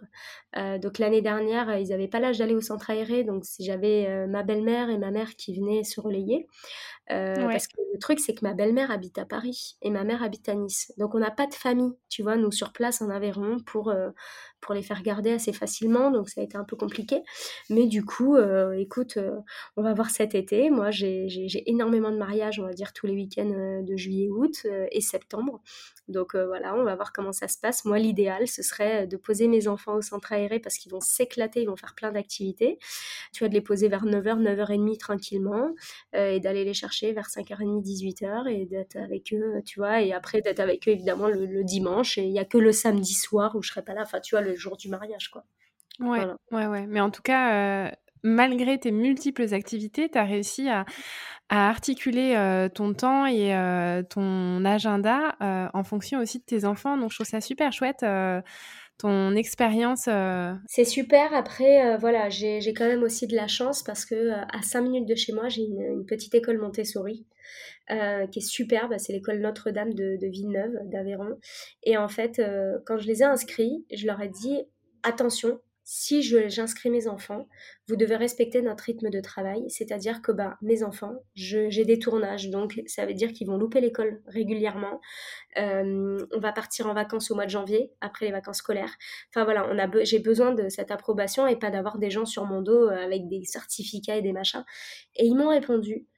[0.80, 4.90] donc l'année dernière, ils n'avaient pas l'âge d'aller au centre aéré, donc j'avais ma belle-mère
[4.90, 6.46] et ma mère qui venaient se relayer.
[7.08, 10.48] Parce que le truc, c'est que ma belle-mère habite à Paris et ma mère habite
[10.48, 10.92] à Nice.
[10.98, 13.92] Donc on n'a pas de famille, tu vois, nous sur place en Aveyron pour,
[14.60, 17.22] pour les faire garder assez facilement, donc ça a été un peu compliqué.
[17.70, 19.36] Mais du coup, euh, écoute, euh,
[19.76, 20.70] on va voir cet été.
[20.70, 24.66] Moi, j'ai énormément de mariages, on va dire, tous les week-ends euh, de juillet, août
[24.90, 25.60] et septembre.
[26.08, 27.75] Donc voilà, on va voir comment ça se passe.
[27.84, 31.62] Moi, l'idéal, ce serait de poser mes enfants au centre aéré parce qu'ils vont s'éclater,
[31.62, 32.78] ils vont faire plein d'activités.
[33.32, 35.74] Tu vas de les poser vers 9h, 9h30 tranquillement
[36.14, 40.40] et d'aller les chercher vers 5h30, 18h et d'être avec eux, tu vois, et après
[40.40, 43.62] d'être avec eux évidemment le, dimanche et il n'y a que le samedi soir où
[43.62, 45.44] je serai pas là, enfin tu vois, le jour du mariage, quoi.
[45.98, 46.86] Ouais, ouais, ouais.
[46.86, 47.90] Mais en tout cas, euh,
[48.26, 50.84] malgré tes multiples activités, tu as réussi à,
[51.48, 52.34] articuler
[52.74, 53.52] ton temps et
[54.10, 55.36] ton agenda
[55.72, 56.96] en fonction aussi de tes enfants.
[56.96, 58.04] Donc, je trouve ça super chouette.
[58.98, 60.08] ton expérience.
[60.66, 61.32] C'est super.
[61.34, 65.14] Après, voilà, j'ai quand même aussi de la chance parce que à 5 minutes de
[65.14, 67.24] chez moi, j'ai une, petite école Montessori.
[67.88, 71.38] qui est superbe, c'est l'école Notre-Dame de, de, Villeneuve, d'Aveyron.
[71.84, 72.42] Et en fait,
[72.86, 74.64] quand je les ai inscrits, je leur ai dit
[75.04, 77.46] attention, si j'inscris mes enfants,
[77.86, 82.50] vous devez respecter notre rythme de travail, c'est-à-dire que bah, mes enfants, j'ai des tournages,
[82.50, 85.00] donc ça veut dire qu'ils vont louper l'école régulièrement.
[85.58, 88.96] Euh, on va partir en vacances au mois de janvier, après les vacances scolaires.
[89.30, 92.46] Enfin voilà, on a j'ai besoin de cette approbation et pas d'avoir des gens sur
[92.46, 94.64] mon dos euh, avec des certificats et des machins.
[95.14, 96.08] Et ils m'ont répondu,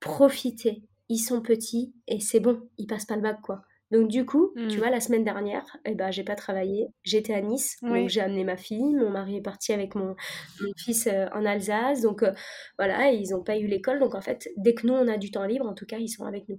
[0.00, 3.62] profitez, ils sont petits et c'est bon, ils passent pas le bac quoi.
[3.92, 4.78] Donc du coup, tu mmh.
[4.78, 6.88] vois, la semaine dernière, eh ben, j'ai pas travaillé.
[7.04, 8.94] J'étais à Nice, donc j'ai amené ma fille.
[8.94, 10.16] Mon mari est parti avec mon,
[10.78, 12.00] fils euh, en Alsace.
[12.00, 12.32] Donc euh,
[12.78, 14.00] voilà, ils n'ont pas eu l'école.
[14.00, 16.08] Donc en fait, dès que nous, on a du temps libre, en tout cas, ils
[16.08, 16.58] sont avec nous.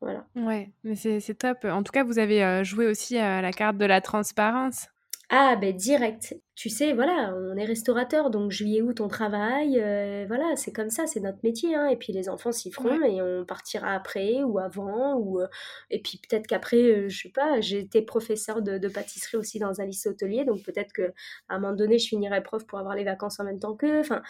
[0.00, 0.24] Voilà.
[0.36, 1.64] Ouais, mais c'est top.
[1.64, 4.86] En tout cas, vous avez euh, joué aussi à la carte de la transparence.
[5.34, 6.36] Ah, ben direct.
[6.54, 9.80] Tu sais, voilà, on est restaurateur, donc juillet, août, on travaille.
[9.80, 11.74] Euh, voilà, c'est comme ça, c'est notre métier.
[11.74, 11.86] Hein.
[11.86, 15.14] Et puis les enfants s'y feront et on partira après ou avant.
[15.14, 15.46] ou euh,
[15.88, 19.80] Et puis peut-être qu'après, euh, je sais pas, j'ai été professeur de, pâtisserie aussi dans
[19.80, 21.08] un lycée hôtelier, donc peut-être qu'à
[21.48, 24.00] un moment donné, je finirai prof pour avoir les vacances en même temps qu'eux.
[24.00, 24.20] Enfin,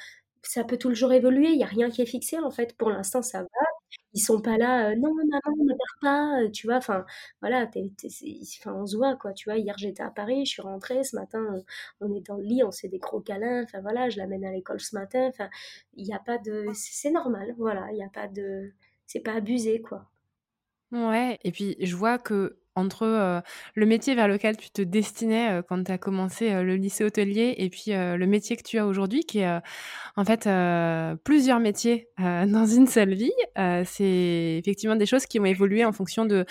[0.42, 2.76] ça peut toujours évoluer, il n'y a rien qui est fixé en fait.
[2.76, 3.71] Pour l'instant, ça va
[4.14, 7.04] ils sont pas là, euh, non, maman, ne pars pas, euh, tu vois, enfin,
[7.40, 11.02] voilà, enfin, on se voit, quoi, tu vois, hier j'étais à Paris, je suis rentrée,
[11.04, 11.62] ce matin,
[12.00, 14.52] on, est dans le lit, on s'est des gros câlins, enfin, voilà, je l'amène à
[14.52, 15.48] l'école ce matin, enfin,
[15.94, 18.72] il n'y a pas de, c'est normal, voilà, il n'y a pas de,
[19.06, 20.08] c'est pas abusé, quoi.
[20.92, 23.42] Ouais, et puis je vois que entre
[23.74, 27.70] le métier vers lequel tu te destinais quand tu as commencé le lycée hôtelier et
[27.70, 29.60] puis le métier que tu as aujourd'hui, qui est
[30.16, 30.48] en fait
[31.24, 33.32] plusieurs métiers dans une seule vie.
[33.84, 36.44] c'est effectivement des choses qui ont évolué en fonction de,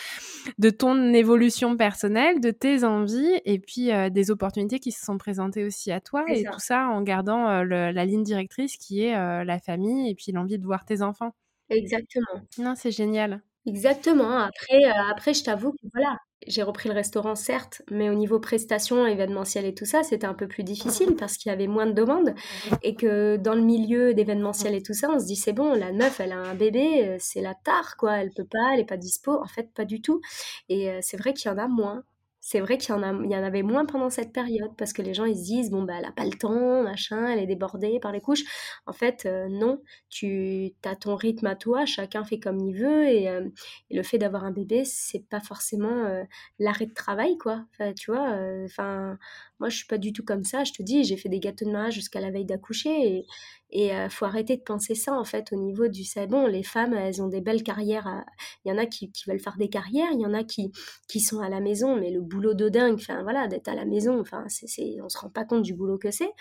[0.57, 5.63] de ton évolution personnelle, de tes envies et puis des opportunités qui se sont présentées
[5.63, 10.09] aussi à toi et tout ça en gardant la ligne directrice qui est la famille
[10.09, 11.33] et puis l'envie de voir tes enfants.
[11.69, 12.41] Exactement.
[12.57, 13.41] Non, c'est génial.
[13.67, 14.37] Exactement.
[14.39, 18.39] Après, euh, après je t'avoue que voilà, j'ai repris le restaurant certes, mais au niveau
[18.39, 21.85] prestations, événementiel et tout ça, c'était un peu plus difficile parce qu'il y avait moins
[21.85, 22.33] de demandes
[22.81, 25.91] et que dans le milieu d'événementiel et tout ça, on se dit c'est bon, la
[25.91, 28.85] meuf, elle a un bébé, euh, c'est la tare quoi, elle peut pas, elle est
[28.85, 29.33] pas dispo.
[29.39, 30.21] En fait, pas du tout.
[30.67, 32.01] Et euh, c'est vrai qu'il y en a moins
[32.43, 35.13] c'est vrai qu'il y en y en avait moins pendant cette période parce que les
[35.13, 37.99] gens ils se disent bon bah elle a pas le temps, machin, elle est débordée
[37.99, 38.43] par les couches.
[38.87, 39.79] En fait euh, non,
[40.09, 43.47] tu as ton rythme à toi, chacun fait comme il veut et, euh,
[43.91, 46.23] le fait d'avoir un bébé c'est pas forcément euh,
[46.57, 47.63] l'arrêt de travail quoi.
[47.73, 48.35] Enfin, tu vois,
[48.65, 49.19] enfin
[49.59, 50.63] moi je suis pas du tout comme ça.
[50.63, 53.25] Je te dis j'ai fait des gâteaux de mariage jusqu'à la veille d'accoucher et,
[53.73, 57.21] et faut arrêter de penser ça, en fait, au niveau du bon, les femmes, elles
[57.21, 58.25] ont des belles carrières.
[58.65, 60.73] Il y en a qui, qui, veulent faire des carrières, il y en a qui,
[61.07, 63.85] qui sont à la maison, mais le boulot de dingue, enfin voilà, d'être à la
[63.85, 66.31] maison, enfin, c'est, on se rend pas compte du boulot que c'est.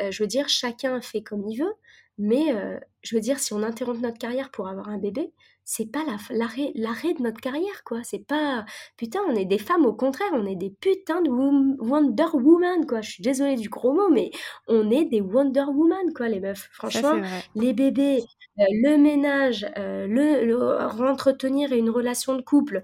[0.00, 1.74] Euh, je veux dire, chacun fait comme il veut,
[2.18, 5.32] mais euh, je veux dire, si on interrompt notre carrière pour avoir un bébé,
[5.70, 8.02] c'est pas l'arrêt l'arrêt de notre carrière quoi.
[8.02, 8.64] C'est pas
[8.96, 13.02] putain on est des femmes au contraire on est des putains de Wonder Woman quoi.
[13.02, 14.30] Je suis désolée du gros mot mais
[14.66, 16.70] on est des Wonder Woman quoi les meufs.
[16.72, 17.20] Franchement
[17.54, 18.24] les bébés
[18.58, 20.58] le ménage, le, le
[21.08, 22.82] entretenir une relation de couple,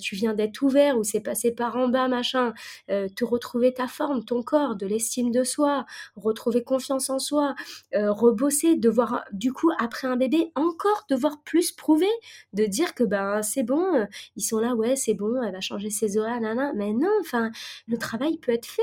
[0.00, 2.52] tu viens d'être ouvert ou c'est passé par en bas, machin,
[2.88, 5.86] te retrouver ta forme, ton corps, de l'estime de soi,
[6.16, 7.54] retrouver confiance en soi,
[7.92, 12.08] rebosser, devoir du coup après un bébé encore devoir plus prouver,
[12.52, 14.06] de dire que ben c'est bon,
[14.36, 17.50] ils sont là, ouais c'est bon, elle va changer ses horaires, nana, mais non, enfin
[17.88, 18.82] le travail peut être fait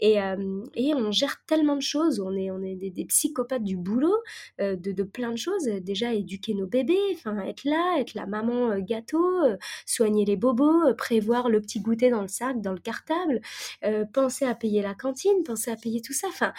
[0.00, 0.18] et,
[0.74, 4.16] et on gère tellement de choses, on est on est des, psychopathes du boulot,
[4.58, 9.22] de, de plein de choses, déjà éduquer nos bébés, être là, être la maman gâteau,
[9.86, 13.40] soigner les bobos, prévoir le petit goûter dans le sac, dans le cartable,
[14.12, 16.52] penser à payer la cantine, penser à payer tout ça, enfin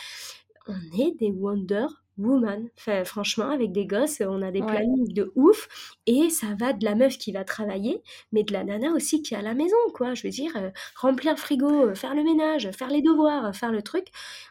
[0.67, 1.87] on est des Wonder
[2.17, 2.67] Woman.
[2.77, 5.67] Enfin, franchement, avec des gosses, on a des plannings de ouf.
[6.05, 8.01] Et ça va de la meuf qui va travailler,
[8.31, 10.13] mais de la nana aussi qui est à la maison, quoi.
[10.13, 13.71] Je veux dire, euh, remplir le frigo, euh, faire le ménage, faire les devoirs, faire
[13.71, 14.07] le truc.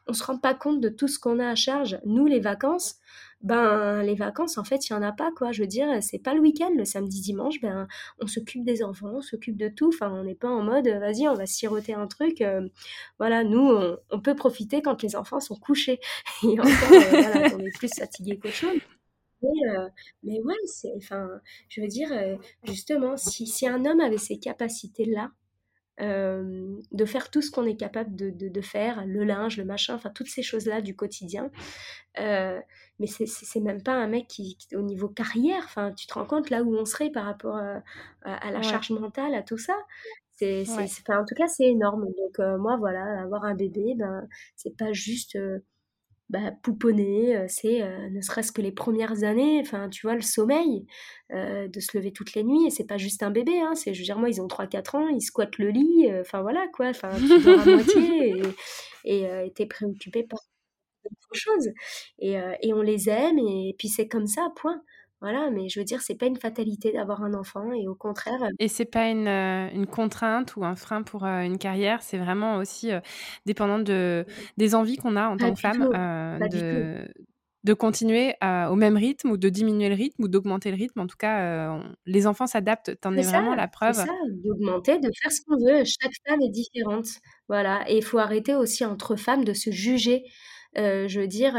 [0.06, 1.98] On se rend pas compte de tout ce qu'on a à charge.
[2.04, 2.96] Nous, les vacances,
[3.43, 5.53] ben les vacances en fait il y en a pas quoi.
[5.53, 7.88] Je veux dire c'est pas le week-end le samedi dimanche ben
[8.20, 9.88] on s'occupe des enfants on s'occupe de tout.
[9.88, 12.68] Enfin on n'est pas en mode vas-y on va siroter un truc euh,
[13.18, 13.78] voilà nous
[14.11, 16.01] on, peut profiter quand les enfants sont couchés.
[16.45, 18.78] Et encore euh, voilà, on est plus fatigué qu'autre chose.
[19.43, 19.88] Mais, euh,
[20.22, 21.26] mais ouais c'est enfin
[21.68, 22.11] je veux dire
[22.64, 25.30] justement si, si un homme avait ces capacités là
[25.99, 30.11] de faire tout ce qu'on est capable de, de, faire, le linge, le machin, enfin
[30.11, 31.51] toutes ces choses-là du quotidien.
[32.18, 32.61] Euh,
[32.99, 36.51] mais c'est même pas un mec qui, au niveau carrière, enfin tu te rends compte
[36.51, 39.76] là où on serait par rapport à, la charge mentale, à tout ça.
[40.36, 40.64] C'est,
[41.09, 42.07] en tout cas, c'est énorme.
[42.07, 44.26] Donc euh, moi, voilà, avoir un bébé, ben,
[44.57, 45.59] c'est pas juste euh,
[46.30, 50.22] bah, pouponner, euh, c'est euh, ne serait-ce que les premières années, enfin tu vois, le
[50.22, 50.86] sommeil,
[51.32, 53.94] euh, de se lever toutes les nuits, et c'est pas juste un bébé, hein, c'est,
[53.94, 56.88] je veux dire, moi ils ont 3-4 ans, ils squattent le lit, enfin voilà quoi,
[56.88, 58.42] enfin tu dors à moitié,
[59.04, 60.40] et, et t'es préoccupé par
[61.04, 61.70] autre chose,
[62.20, 64.82] et, et on les aime, et puis c'est comme ça, point.
[65.20, 68.40] Voilà, mais je veux dire, c'est pas une fatalité d'avoir un enfant et au contraire.
[68.58, 72.16] Et c'est pas une, euh, une, contrainte ou un frein pour euh, une carrière, c'est
[72.16, 73.00] vraiment aussi euh,
[73.44, 74.24] dépendant de,
[74.56, 75.90] des envies qu'on a en tant que femme
[76.50, 77.06] de,
[77.64, 81.00] de continuer au même rythme ou de diminuer le rythme ou d'augmenter le rythme.
[81.00, 82.98] En tout cas, les enfants s'adaptent.
[83.02, 83.96] T'en es, vraiment la preuve.
[83.96, 84.12] C'est ça,
[84.42, 85.84] d'augmenter, de faire ce qu'on veut.
[85.84, 87.08] Chaque femme est différente.
[87.48, 87.84] Voilà.
[87.90, 90.24] Et il faut arrêter aussi entre femmes de se juger.
[90.76, 91.54] je veux dire,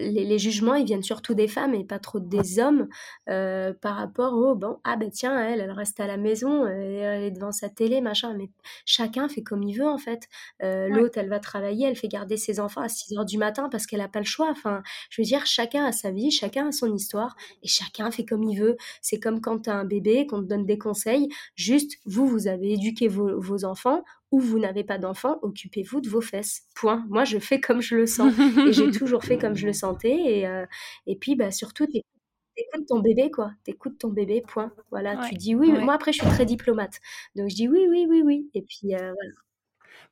[0.00, 2.88] les, jugements, ils viennent surtout des femmes et pas trop des hommes
[3.28, 7.24] euh, par rapport au bon, ah ben tiens, elle, elle reste à la maison, elle
[7.24, 8.34] est devant sa télé, machin.
[8.34, 8.50] Mais
[8.84, 10.28] chacun fait comme il veut en fait.
[10.62, 13.68] Euh, l'autre, elle va travailler, elle fait garder ses enfants à 6 heures du matin
[13.70, 14.48] parce qu'elle n'a pas le choix.
[14.50, 18.24] Enfin, je veux dire, chacun a sa vie, chacun a son histoire et chacun fait
[18.24, 18.76] comme il veut.
[19.02, 21.28] C'est comme quand tu as un bébé, qu'on te donne des conseils.
[21.54, 26.08] Juste, vous, vous avez éduqué vos, vos enfants ou vous n'avez pas d'enfants, occupez-vous de
[26.08, 26.62] vos fesses.
[26.74, 27.04] Point.
[27.08, 28.32] Moi, je fais comme je le sens
[28.66, 30.40] et j'ai toujours fait comme je le santé.
[30.40, 30.66] Et, euh,
[31.06, 33.52] et puis, bah, surtout, t'écoutes ton bébé, quoi.
[33.64, 34.72] T'écoutes ton bébé, point.
[34.90, 35.70] Voilà, tu dis oui.
[35.72, 37.00] Moi, après, je suis très diplomate.
[37.36, 38.50] Donc, je dis oui, oui, oui, oui.
[38.54, 39.32] Et puis, euh, voilà.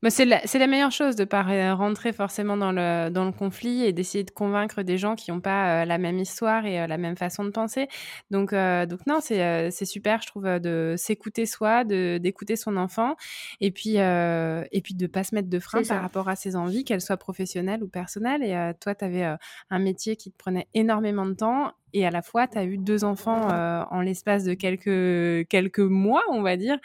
[0.02, 1.42] Bah, c'est la, la, meilleure chose de ne pas
[1.74, 5.40] rentrer forcément dans le, dans le conflit et d'essayer de convaincre des gens qui n'ont
[5.40, 7.88] pas euh, la même histoire et la même façon de penser.
[8.30, 13.16] Donc, donc non, c'est super, je trouve, de s'écouter soi, d'écouter son enfant
[13.60, 16.56] et puis, et puis de ne pas se mettre de frein par rapport à ses
[16.56, 18.42] envies, qu'elles soient professionnelles ou personnelles.
[18.42, 19.36] Et toi, tu avais
[19.70, 22.76] un métier qui te prenait énormément de temps et à la fois, tu as eu
[22.76, 26.76] deux enfants euh, en l'espace de quelques, quelques mois, on va dire.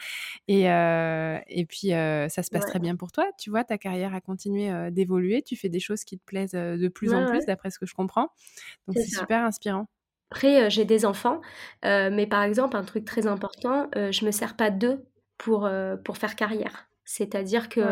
[0.48, 3.26] Et, euh, et puis, euh, ça se passe très bien pour toi.
[3.38, 5.42] Tu vois, ta carrière a continué d'évoluer.
[5.42, 7.92] Tu fais des choses qui te plaisent de plus en plus, d'après ce que je
[7.92, 8.28] comprends.
[8.88, 9.86] Donc, c'est super inspirant.
[10.30, 11.42] Après, j'ai des enfants,
[11.82, 15.04] mais par exemple, un truc très important, je me sers pas d'eux
[15.36, 15.68] pour,
[16.04, 16.88] pour faire carrière.
[17.04, 17.82] C'est-à-dire que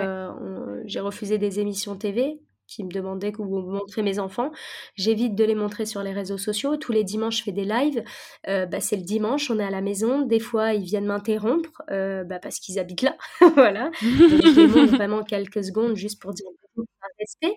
[0.87, 2.41] j'ai refusé des émissions TV
[2.71, 4.53] qui me demandaient que vous montrez mes enfants.
[4.95, 6.77] J'évite de les montrer sur les réseaux sociaux.
[6.77, 8.03] Tous les dimanches, je fais des lives.
[8.49, 10.23] Euh, bah, c'est le dimanche, on est à la maison.
[10.23, 13.17] Des fois, ils viennent m'interrompre euh, bah, parce qu'ils habitent là.
[13.55, 13.91] voilà.
[14.01, 16.47] je les montre vraiment quelques secondes juste pour dire
[16.79, 17.57] un respect.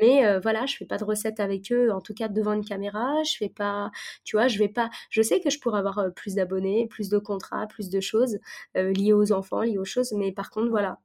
[0.00, 2.64] Mais euh, voilà, je fais pas de recettes avec eux, en tout cas devant une
[2.64, 3.22] caméra.
[3.24, 3.90] Je fais pas,
[4.24, 4.90] tu vois, je vais pas.
[5.10, 8.38] Je sais que je pourrais avoir plus d'abonnés, plus de contrats, plus de choses
[8.74, 10.12] liées aux enfants, liées aux choses.
[10.12, 10.98] Mais par contre, voilà,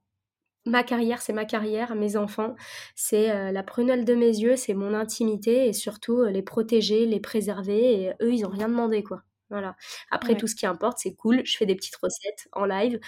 [0.68, 2.56] ma carrière, c'est ma carrière, mes enfants,
[2.96, 7.06] c'est euh, la prunelle de mes yeux, c'est mon intimité et surtout euh, les protéger,
[7.06, 8.04] les préserver.
[8.04, 9.24] Et eux, ils n'ont rien demandé, quoi.
[9.50, 9.76] Voilà.
[10.12, 11.42] Après, tout ce qui importe, c'est cool.
[11.46, 13.00] Je fais des petites recettes en live.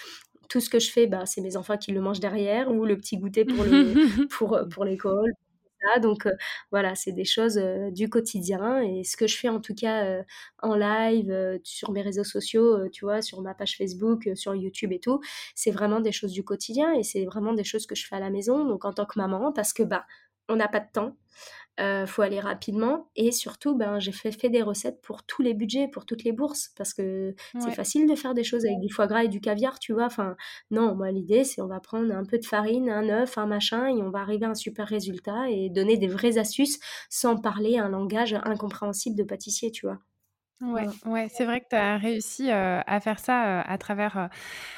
[0.49, 2.97] Tout ce que je fais, bah, c'est mes enfants qui le mangent derrière ou le
[2.97, 3.93] petit goûter pour, le,
[4.29, 5.31] pour, euh, pour l'école,
[6.01, 6.27] donc
[6.71, 7.57] voilà, c'est des choses
[7.91, 8.81] du quotidien.
[8.81, 10.23] Et ce que je fais en tout cas
[10.61, 14.99] en live, sur mes réseaux sociaux, tu vois, sur ma page Facebook, sur YouTube et
[14.99, 15.19] tout,
[15.55, 18.19] c'est vraiment des choses du quotidien et c'est vraiment des choses que je fais à
[18.19, 20.05] la maison, donc en tant que maman, parce que bah,
[20.49, 21.15] on n'a pas de temps.
[21.79, 23.09] Euh, faut aller rapidement.
[23.15, 26.31] Et surtout, ben, j'ai fait, fait des recettes pour tous les budgets, pour toutes les
[26.31, 29.41] bourses, parce que c'est facile de faire des choses avec du foie gras et du
[29.41, 30.05] caviar, tu vois.
[30.05, 30.35] Enfin,
[30.71, 33.87] non, moi, l'idée, c'est on va prendre un peu de farine, un œuf, un machin,
[33.87, 37.77] et on va arriver à un super résultat et donner des vraies astuces sans parler
[37.77, 39.99] un langage incompréhensible de pâtissier, tu vois.
[40.61, 44.29] Ouais, ouais, c'est vrai que tu as réussi à faire ça à travers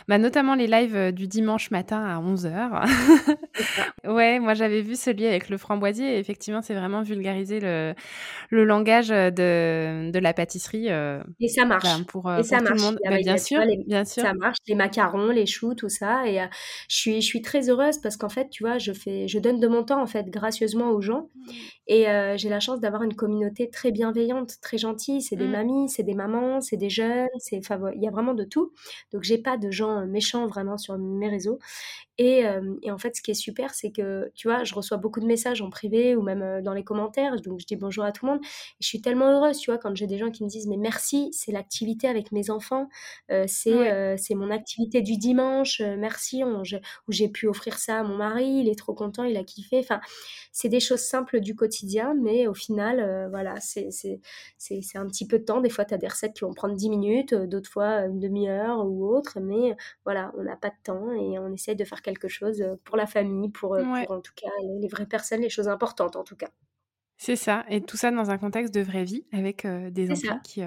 [0.07, 2.85] bah, notamment les lives du dimanche matin à 11h.
[4.07, 7.95] ouais, moi j'avais vu celui avec le framboisier et effectivement, c'est vraiment vulgariser le,
[8.49, 10.87] le langage de, de la pâtisserie.
[10.87, 11.83] et ça marche.
[11.83, 12.69] Ben, pour, et ça marche.
[12.69, 12.99] Tout le monde.
[13.03, 14.21] Bah, bien, sûr, bien sûr.
[14.21, 16.27] Ça marche, les macarons, les choux, tout ça.
[16.27, 16.39] Et
[16.89, 19.59] je, suis, je suis très heureuse parce qu'en fait, tu vois, je, fais, je donne
[19.59, 21.29] de mon temps en fait gracieusement aux gens.
[21.33, 21.51] Mmh.
[21.87, 22.05] Et
[22.35, 25.21] j'ai la chance d'avoir une communauté très bienveillante, très gentille.
[25.21, 25.51] C'est des mmh.
[25.51, 27.61] mamies c'est des mamans, c'est des jeunes, c'est,
[27.95, 28.73] il y a vraiment de tout.
[29.13, 31.59] Donc j'ai pas de gens méchants vraiment sur mes réseaux.
[32.17, 32.43] Et,
[32.83, 35.25] et, en fait, ce qui est super, c'est que, tu vois, je reçois beaucoup de
[35.25, 37.35] messages en privé ou même dans les commentaires.
[37.41, 38.41] Donc, je dis bonjour à tout le monde.
[38.43, 40.77] Et je suis tellement heureuse, tu vois, quand j'ai des gens qui me disent, mais
[40.77, 42.89] merci, c'est l'activité avec mes enfants.
[43.47, 45.81] c'est c'est mon activité du dimanche.
[45.81, 48.59] merci, où j'ai pu offrir ça à mon mari.
[48.61, 49.79] Il est trop content, il a kiffé.
[49.79, 49.99] Enfin,
[50.51, 53.99] c'est des choses simples du quotidien, mais au final, voilà, c'est
[54.95, 55.61] un petit peu de temps.
[55.61, 58.85] Des fois, tu as des recettes qui vont prendre 10 minutes, d'autres fois une demi-heure
[58.85, 59.39] ou autre.
[59.41, 62.97] Mais voilà, on n'a pas de temps et on essaye de faire quelque chose pour
[62.97, 64.49] la famille, pour, en tout cas
[64.79, 66.49] les, vraies personnes, les choses importantes en tout cas.
[67.17, 70.63] C'est ça, et tout ça dans un contexte de vraie vie avec des enfants qui,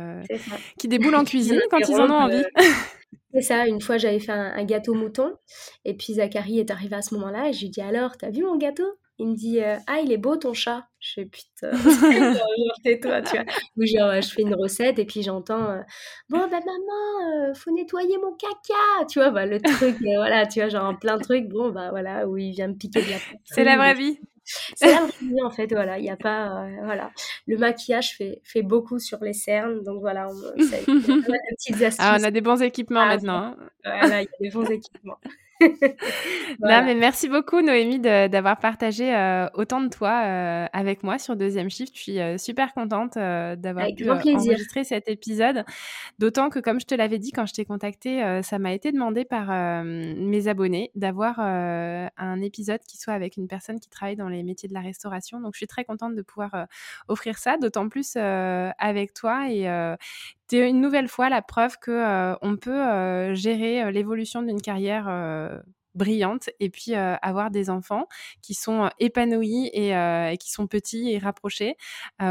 [0.78, 2.45] qui déboulent en cuisine quand ils en ont envie.
[3.35, 5.37] C'est ça, une fois j'avais fait un, gâteau mouton,
[5.85, 8.45] et puis Zachary est arrivé à ce moment-là, et je lui dis alors, t'as vu
[8.45, 8.87] mon gâteau?
[9.19, 10.87] Il me dit Ah, il est beau ton chat.
[11.01, 11.71] Je fais Putain,
[12.85, 13.45] tais-toi, tu vois.
[13.77, 15.81] Ou genre, je fais une recette et puis j'entends
[16.29, 19.07] Bon, bah maman, faut nettoyer mon caca.
[19.09, 21.49] Tu vois, bah, le truc, voilà, tu vois, genre plein de trucs.
[21.49, 24.19] Bon, bah voilà, où il vient me piquer de la C'est la vraie vie.
[24.45, 25.99] C'est la vraie vie, en fait, voilà.
[25.99, 26.67] Il y a pas.
[26.83, 27.11] voilà.
[27.47, 29.83] Le maquillage fait, fait beaucoup sur les cernes.
[29.83, 30.81] Donc voilà, on, ça, a
[31.57, 31.97] petites astuces.
[31.99, 33.43] Ah, on a des bons équipements ah, maintenant.
[33.43, 33.57] Hein.
[33.85, 35.19] Voilà, il y a des bons équipements.
[36.61, 41.71] Mais merci beaucoup Noémie d'avoir partagé euh, autant de toi euh, avec moi sur Deuxième
[41.71, 41.95] Shift.
[41.95, 45.65] Je suis euh, super contente d'avoir pu enregistrer cet épisode.
[46.19, 49.25] D'autant que, comme je te l'avais dit quand je t'ai contacté, ça m'a été demandé
[49.25, 54.43] par mes abonnés d'avoir un épisode qui soit avec une personne qui travaille dans les
[54.43, 55.41] métiers de la restauration.
[55.41, 56.67] Donc, je suis très contente de pouvoir
[57.09, 59.69] offrir ça, d'autant plus avec toi et
[60.49, 65.09] c'est une nouvelle fois la preuve que on peut gérer l'évolution d'une carrière
[65.95, 68.09] brillante et puis avoir des enfants
[68.43, 71.77] qui sont épanouis et, qui sont petits et rapprochés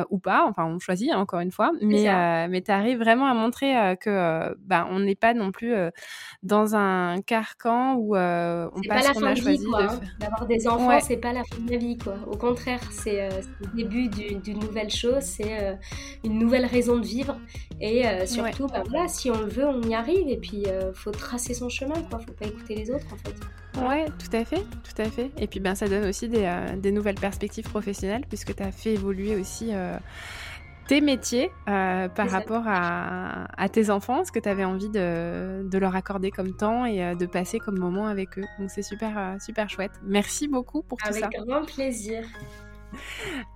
[0.10, 3.34] ou pas enfin on choisit hein, encore une fois mais mais tu arrives vraiment à
[3.34, 5.74] montrer que bah, on n'est pas non plus
[6.42, 10.00] dans un carcan où on passe qu'on a choisi hein.
[10.20, 12.16] d'avoir des enfants c'est pas la fin de la vie quoi.
[12.28, 15.78] Au contraire c'est le début d'une nouvelle chose c'est
[16.24, 17.38] une nouvelle raison de vivre
[17.80, 21.54] et surtout bah, voilà si on le veut on y arrive et puis faut tracer
[21.54, 22.20] son chemin quoi.
[22.20, 23.36] Faut pas écouter les autres en fait
[23.78, 25.32] Ouais, tout à fait, tout à fait.
[25.38, 28.94] Et puis ben, ça donne aussi des, euh, nouvelles perspectives professionnelles puisque tu as fait
[28.94, 29.98] évoluer aussi euh,
[30.88, 35.96] tes métiers euh, par rapport à, tes enfants, ce que tu avais envie de, leur
[35.96, 38.46] accorder comme temps et de passer comme moment avec eux.
[38.60, 39.94] Donc c'est super, super chouette.
[40.04, 41.26] Merci beaucoup pour tout ça.
[41.26, 42.24] Avec grand plaisir.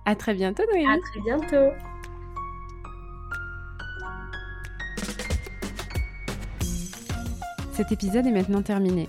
[0.04, 0.86] À très bientôt, Noémie.
[0.86, 1.72] À très bientôt.
[7.72, 9.08] Cet épisode est maintenant terminé.